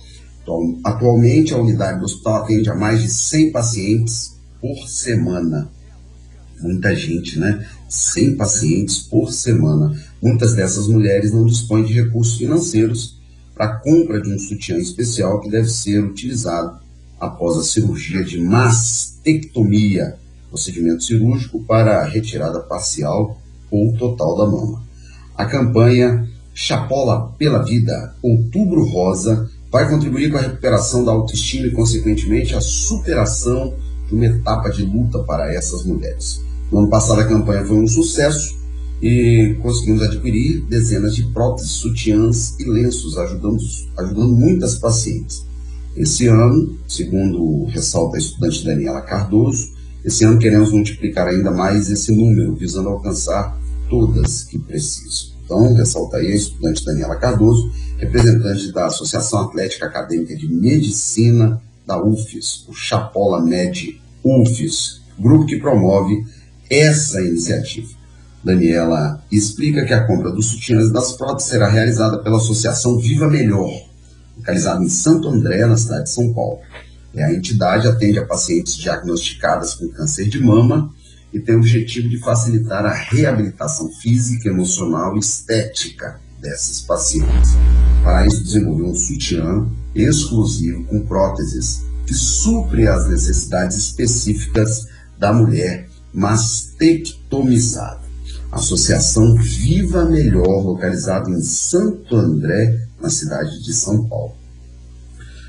Atual- 0.43 0.79
Atualmente, 0.85 1.53
a 1.55 1.59
unidade 1.59 1.99
do 2.01 2.05
hospital 2.07 2.37
atende 2.43 2.71
a 2.71 2.75
mais 2.75 3.03
de 3.03 3.09
100 3.11 3.53
pacientes 3.53 4.37
por 4.61 4.77
semana. 4.89 5.71
Muita 6.61 6.95
gente, 6.97 7.39
né? 7.39 7.67
100 7.89 8.37
pacientes 8.37 8.99
por 8.99 9.33
semana. 9.33 9.95
Muitas 10.21 10.55
dessas 10.55 10.89
mulheres 10.89 11.33
não 11.33 11.45
dispõem 11.47 11.85
de 11.85 11.93
recursos 11.93 12.37
financeiros 12.37 13.19
para 13.55 13.67
a 13.67 13.77
compra 13.77 14.21
de 14.21 14.33
um 14.33 14.39
sutiã 14.39 14.77
especial 14.77 15.41
que 15.41 15.51
deve 15.51 15.69
ser 15.69 16.03
utilizado 16.03 16.79
após 17.21 17.57
a 17.59 17.63
cirurgia 17.65 18.25
de 18.25 18.39
mastectomia, 18.41 20.17
procedimento 20.51 21.03
cirúrgico 21.05 21.63
para 21.65 22.05
retirada 22.05 22.61
parcial 22.61 23.41
ou 23.71 23.93
total 23.97 24.37
da 24.37 24.47
mama. 24.47 24.83
A 25.37 25.45
campanha 25.45 26.29
Chapola 26.55 27.33
pela 27.39 27.63
Vida, 27.63 28.15
Outubro 28.21 28.85
Rosa, 28.85 29.49
vai 29.71 29.89
contribuir 29.89 30.31
com 30.31 30.39
a 30.39 30.43
recuperação 30.43 31.05
da 31.05 31.13
autoestima 31.13 31.67
e, 31.67 31.71
consequentemente, 31.71 32.55
a 32.55 32.61
superação 32.61 33.75
de 34.09 34.15
uma 34.15 34.27
etapa 34.27 34.71
de 34.71 34.85
luta 34.85 35.21
para 35.21 35.53
essas 35.53 35.85
mulheres. 35.85 36.43
No 36.73 36.81
ano 36.81 36.89
passado, 36.89 37.21
a 37.21 37.27
campanha 37.27 37.65
foi 37.65 37.77
um 37.77 37.87
sucesso 37.87 38.59
e 39.01 39.57
conseguimos 39.63 40.03
adquirir 40.03 40.63
dezenas 40.63 41.15
de 41.15 41.25
próteses, 41.33 41.71
sutiãs 41.71 42.59
e 42.59 42.65
lenços, 42.65 43.17
ajudando, 43.17 43.59
ajudando 43.97 44.35
muitas 44.35 44.75
pacientes. 44.75 45.47
Esse 45.97 46.27
ano, 46.27 46.77
segundo 46.87 47.65
ressalta 47.67 48.17
a 48.17 48.21
estudante 48.21 48.65
Daniela 48.65 49.01
Cardoso, 49.03 49.71
esse 50.05 50.25
ano 50.25 50.39
queremos 50.39 50.73
multiplicar 50.73 51.29
ainda 51.29 51.51
mais 51.51 51.91
esse 51.91 52.13
número, 52.13 52.55
visando 52.55 52.89
alcançar 52.89 53.58
todas 53.89 54.45
que 54.45 54.59
precisam. 54.59 55.37
Então, 55.45 55.75
ressalta 55.75 56.19
aí 56.19 56.27
a 56.33 56.37
estudante 56.37 56.85
Daniela 56.85 57.17
Cardoso, 57.17 57.71
representante 57.97 58.71
da 58.71 58.87
Associação 58.87 59.41
Atlética 59.41 59.87
Acadêmica 59.87 60.37
de 60.37 60.47
Medicina 60.47 61.61
da 61.87 62.03
UFES, 62.03 62.67
o 62.69 62.75
Chapola 62.75 63.43
Med 63.43 63.99
UFES, 64.23 65.01
grupo 65.19 65.47
que 65.47 65.59
promove 65.59 66.23
essa 66.69 67.21
iniciativa. 67.23 67.89
Daniela 68.45 69.25
explica 69.33 69.85
que 69.85 69.95
a 69.95 70.07
compra 70.07 70.31
dos 70.31 70.47
sutiãs 70.47 70.89
e 70.89 70.93
das 70.93 71.13
próteses 71.13 71.51
será 71.51 71.69
realizada 71.69 72.19
pela 72.19 72.37
Associação 72.37 72.99
Viva 72.99 73.27
Melhor, 73.27 73.73
localizada 74.37 74.85
em 74.85 74.89
Santo 74.89 75.29
André, 75.29 75.65
na 75.67 75.77
cidade 75.77 76.05
de 76.05 76.11
São 76.11 76.33
Paulo. 76.33 76.61
A 77.17 77.33
entidade 77.33 77.89
atende 77.89 78.19
a 78.19 78.27
pacientes 78.27 78.77
diagnosticadas 78.77 79.75
com 79.75 79.89
câncer 79.89 80.29
de 80.29 80.41
mama 80.41 80.95
e 81.33 81.39
tem 81.39 81.55
o 81.55 81.59
objetivo 81.59 82.09
de 82.09 82.19
facilitar 82.19 82.85
a 82.85 82.93
reabilitação 82.93 83.91
física, 83.93 84.49
emocional 84.49 85.17
e 85.17 85.21
estética 85.21 86.21
dessas 86.41 86.81
pacientes. 86.81 87.53
Para 88.03 88.27
isso, 88.27 88.43
desenvolveu 88.43 88.87
um 88.87 88.95
sutiã 88.95 89.69
exclusivo 89.95 90.85
com 90.85 91.05
próteses 91.05 91.83
que 92.07 92.15
supre 92.15 92.87
as 92.87 93.09
necessidades 93.09 93.77
específicas 93.77 94.87
da 95.19 95.33
mulher 95.33 95.89
mastectomizada. 96.13 98.01
Associação 98.51 99.35
Viva 99.35 100.07
Melhor, 100.07 100.65
localizada 100.65 101.29
em 101.31 101.43
Santo 101.43 102.17
André, 102.17 102.81
na 102.99 103.11
cidade 103.11 103.63
de 103.63 103.75
São 103.75 104.09
Paulo. 104.09 104.38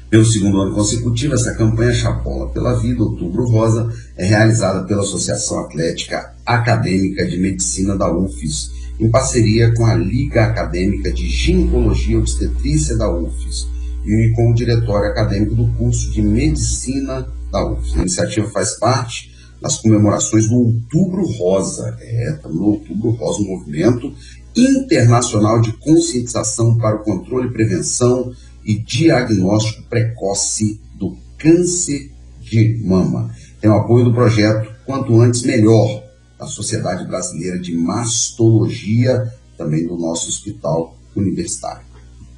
Pelo 0.09 0.25
segundo 0.25 0.59
ano 0.59 0.73
consecutivo, 0.73 1.35
essa 1.35 1.53
campanha 1.53 1.93
Chapola 1.93 2.49
pela 2.49 2.73
Vida, 2.73 3.03
Outubro 3.03 3.45
Rosa, 3.45 3.93
é 4.17 4.25
realizada 4.25 4.83
pela 4.87 5.01
Associação 5.01 5.59
Atlética 5.59 6.33
Acadêmica 6.43 7.27
de 7.27 7.37
Medicina 7.37 7.95
da 7.95 8.11
UFES, 8.11 8.71
em 8.99 9.07
parceria 9.07 9.71
com 9.75 9.85
a 9.85 9.93
Liga 9.93 10.45
Acadêmica 10.45 11.13
de 11.13 11.29
Ginecologia 11.29 12.15
e 12.15 12.17
Obstetrícia 12.17 12.97
da 12.97 13.07
UFES 13.07 13.67
e 14.03 14.33
com 14.35 14.49
o 14.49 14.55
Diretório 14.55 15.11
Acadêmico 15.11 15.53
do 15.53 15.67
curso 15.73 16.09
de 16.09 16.23
Medicina 16.23 17.27
da 17.51 17.63
UFES. 17.71 17.95
A 17.95 17.99
iniciativa 17.99 18.49
faz 18.49 18.79
parte 18.79 19.31
das 19.61 19.77
comemorações 19.77 20.47
do 20.47 20.55
Outubro 20.55 21.23
Rosa. 21.37 21.95
É, 22.01 22.39
no 22.45 22.63
Outubro 22.63 23.11
Rosa, 23.11 23.43
um 23.43 23.47
movimento 23.47 24.11
internacional 24.55 25.61
de 25.61 25.71
conscientização 25.73 26.77
para 26.77 26.95
o 26.95 27.03
controle 27.03 27.47
e 27.47 27.53
prevenção 27.53 28.33
e 28.69 28.77
diagnóstico 28.77 29.81
precoce 29.89 30.79
do 30.93 31.17
câncer 31.39 32.11
de 32.39 32.79
mama. 32.85 33.33
Tem 33.59 33.67
o 33.67 33.73
apoio 33.73 34.05
do 34.05 34.13
projeto 34.13 34.71
Quanto 34.85 35.19
Antes 35.19 35.41
Melhor, 35.41 36.03
da 36.37 36.45
Sociedade 36.45 37.03
Brasileira 37.07 37.57
de 37.57 37.73
Mastologia, 37.73 39.33
também 39.57 39.87
do 39.87 39.97
nosso 39.97 40.29
hospital 40.29 40.95
universitário. 41.15 41.81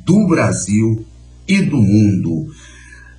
do 0.06 0.28
Brasil 0.28 1.06
e 1.48 1.62
do 1.62 1.78
mundo. 1.78 2.52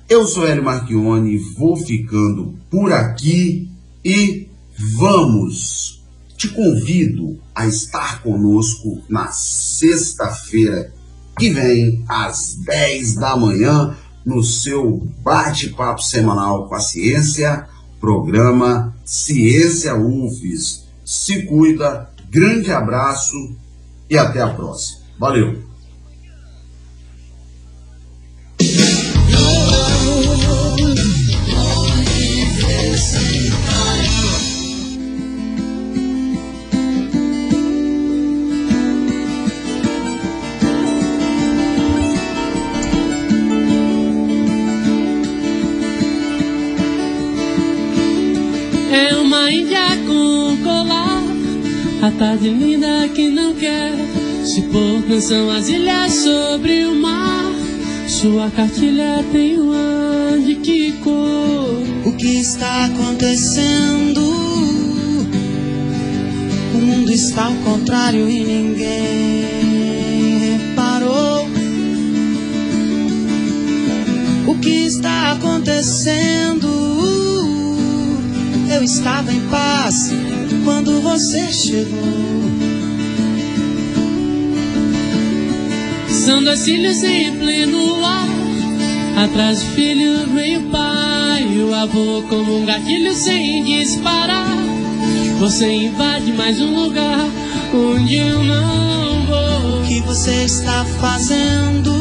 Eu 0.09 0.25
sou 0.25 0.47
Hélio 0.47 0.63
Marchione, 0.63 1.37
vou 1.57 1.75
ficando 1.75 2.55
por 2.69 2.91
aqui 2.93 3.69
e 4.03 4.47
Vamos! 4.79 6.03
Te 6.37 6.49
convido 6.49 7.39
a 7.55 7.65
estar 7.65 8.21
conosco 8.21 9.01
na 9.09 9.31
sexta-feira 9.31 10.93
que 11.35 11.49
vem, 11.49 12.05
às 12.07 12.55
10 12.63 13.15
da 13.15 13.35
manhã, 13.35 13.97
no 14.23 14.43
seu 14.43 15.07
bate-papo 15.23 16.01
semanal 16.01 16.67
com 16.67 16.75
a 16.75 16.79
ciência, 16.79 17.67
programa 17.99 18.95
Ciência 19.03 19.95
UFES. 19.95 20.85
Se 21.03 21.43
cuida, 21.43 22.11
grande 22.29 22.71
abraço 22.71 23.55
e 24.07 24.15
até 24.15 24.41
a 24.41 24.49
próxima. 24.49 25.01
Valeu! 25.19 25.66
Tarde 52.27 52.49
linda 52.49 53.07
que 53.15 53.29
não 53.29 53.53
quer 53.53 53.93
se 54.43 54.63
pôr 54.63 55.01
canção 55.07 55.49
as 55.49 55.69
ilhas 55.69 56.11
sobre 56.11 56.83
o 56.83 56.93
mar. 56.93 57.53
Sua 58.05 58.51
cartilha 58.51 59.23
tem 59.31 59.57
um 59.57 59.71
ar 59.71 60.37
de 60.37 60.55
que 60.55 60.91
cor? 61.03 61.83
O 62.05 62.11
que 62.17 62.41
está 62.41 62.87
acontecendo? 62.87 64.19
O 66.73 66.77
mundo 66.77 67.09
está 67.13 67.45
ao 67.45 67.53
contrário 67.63 68.29
e 68.29 68.43
ninguém 68.43 69.47
reparou. 70.57 71.47
O 74.47 74.55
que 74.59 74.85
está 74.85 75.31
acontecendo? 75.31 76.67
Eu 78.69 78.83
estava 78.83 79.31
em 79.31 79.39
paz 79.47 80.11
quando 80.67 81.01
você 81.01 81.49
chegou. 81.49 81.97
São 86.09 86.43
dois 86.43 86.67
em 86.67 87.37
pleno 87.37 88.03
ar. 88.03 89.23
Atrás 89.23 89.63
do 89.63 89.69
filho 89.71 90.27
vem 90.33 90.57
o 90.57 90.63
pai, 90.63 91.43
o 91.57 91.73
avô 91.73 92.21
como 92.27 92.57
um 92.57 92.65
gatilho 92.65 93.15
sem 93.15 93.63
disparar. 93.63 94.57
Você 95.39 95.71
invade 95.71 96.33
mais 96.33 96.59
um 96.59 96.75
lugar 96.75 97.25
onde 97.73 98.17
eu 98.17 98.43
não 98.43 99.25
vou. 99.25 99.79
O 99.79 99.87
que 99.87 100.01
você 100.01 100.43
está 100.43 100.83
fazendo? 100.99 101.93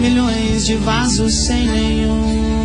Milhões 0.00 0.66
de 0.66 0.74
vasos 0.74 1.32
sem 1.32 1.64
nenhuma 1.64 2.59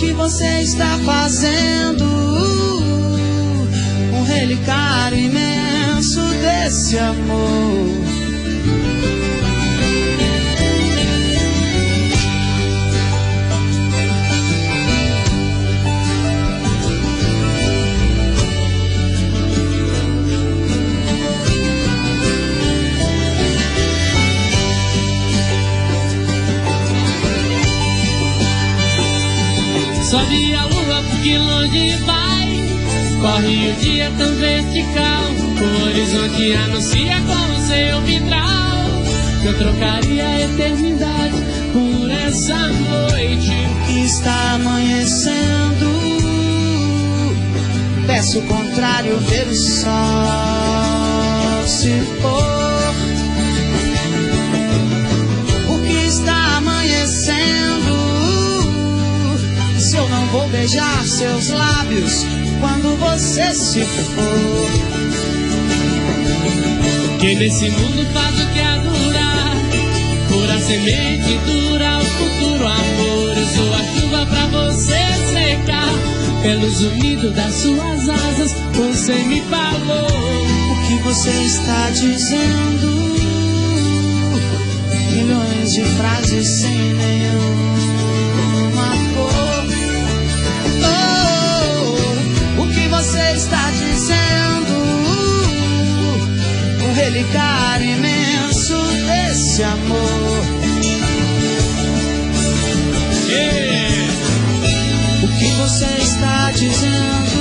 que 0.00 0.14
você 0.14 0.62
está 0.62 0.98
fazendo? 1.04 2.04
Um 4.14 4.22
relicário 4.22 5.18
imenso 5.18 6.22
desse 6.40 6.98
amor. 6.98 8.09
Que 31.22 31.38
longe 31.38 31.96
vai. 32.04 32.48
Corre 33.20 33.70
o 33.70 33.76
dia 33.76 34.10
tão 34.18 34.34
vertical, 34.36 35.24
o 35.60 35.86
horizonte 35.86 36.52
anuncia 36.54 37.16
com 37.20 37.52
o 37.52 37.60
seu 37.66 38.00
vitral. 38.02 38.88
Eu 39.44 39.56
trocaria 39.58 40.26
a 40.26 40.40
eternidade 40.40 41.36
por 41.72 42.10
essa 42.10 42.56
noite 42.56 43.52
que 43.86 44.00
está 44.04 44.54
amanhecendo. 44.54 45.90
Peço 48.06 48.38
o 48.40 48.46
contrário, 48.46 49.18
ver 49.18 49.46
o 49.46 49.54
sol 49.54 49.86
se 51.66 51.90
pôr. 52.20 52.69
Vou 60.30 60.48
beijar 60.48 61.04
seus 61.04 61.48
lábios 61.48 62.24
quando 62.60 62.96
você 62.98 63.52
se 63.54 63.84
for. 63.84 64.70
Que 67.18 67.34
nesse 67.34 67.70
mundo 67.70 68.06
faz 68.12 68.40
o 68.40 68.46
que 68.52 68.60
adorar. 68.60 69.56
Pura 70.28 70.60
semente 70.60 71.38
dura 71.44 71.98
o 71.98 72.04
futuro 72.04 72.66
amor. 72.66 73.36
Eu 73.36 73.46
sou 73.46 73.74
a 73.74 73.82
chuva 73.84 74.26
pra 74.26 74.46
você 74.46 75.00
secar. 75.32 75.92
Pelos 76.42 76.80
unidos 76.80 77.34
das 77.34 77.54
suas 77.54 78.08
asas, 78.08 78.54
você 78.74 79.14
me 79.24 79.40
falou. 79.42 80.06
O 80.06 80.86
que 80.86 80.94
você 81.02 81.30
está 81.30 81.90
dizendo? 81.90 83.10
Milhões 85.12 85.74
de 85.74 85.84
frases 85.84 86.46
sem 86.46 86.94
nenhuma 86.94 87.99
Relicário 97.02 97.96
imenso 97.96 98.76
desse 99.06 99.62
amor. 99.62 100.44
Yeah. 103.26 104.12
O 105.22 105.28
que 105.38 105.46
você 105.62 105.86
está 105.98 106.50
dizendo? 106.52 107.40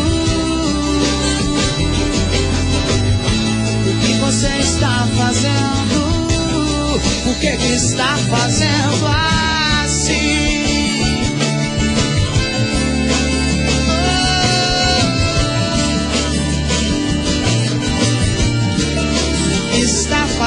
O 3.86 4.00
que 4.00 4.14
você 4.22 4.48
está 4.60 5.06
fazendo? 5.18 7.02
Por 7.26 7.36
que, 7.40 7.58
que 7.58 7.74
está 7.74 8.16
fazendo 8.16 9.08
assim? 9.84 10.69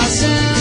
Está 0.00 0.51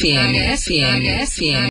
FM, 0.00 0.32
FM, 0.56 1.00
FM. 1.28 1.68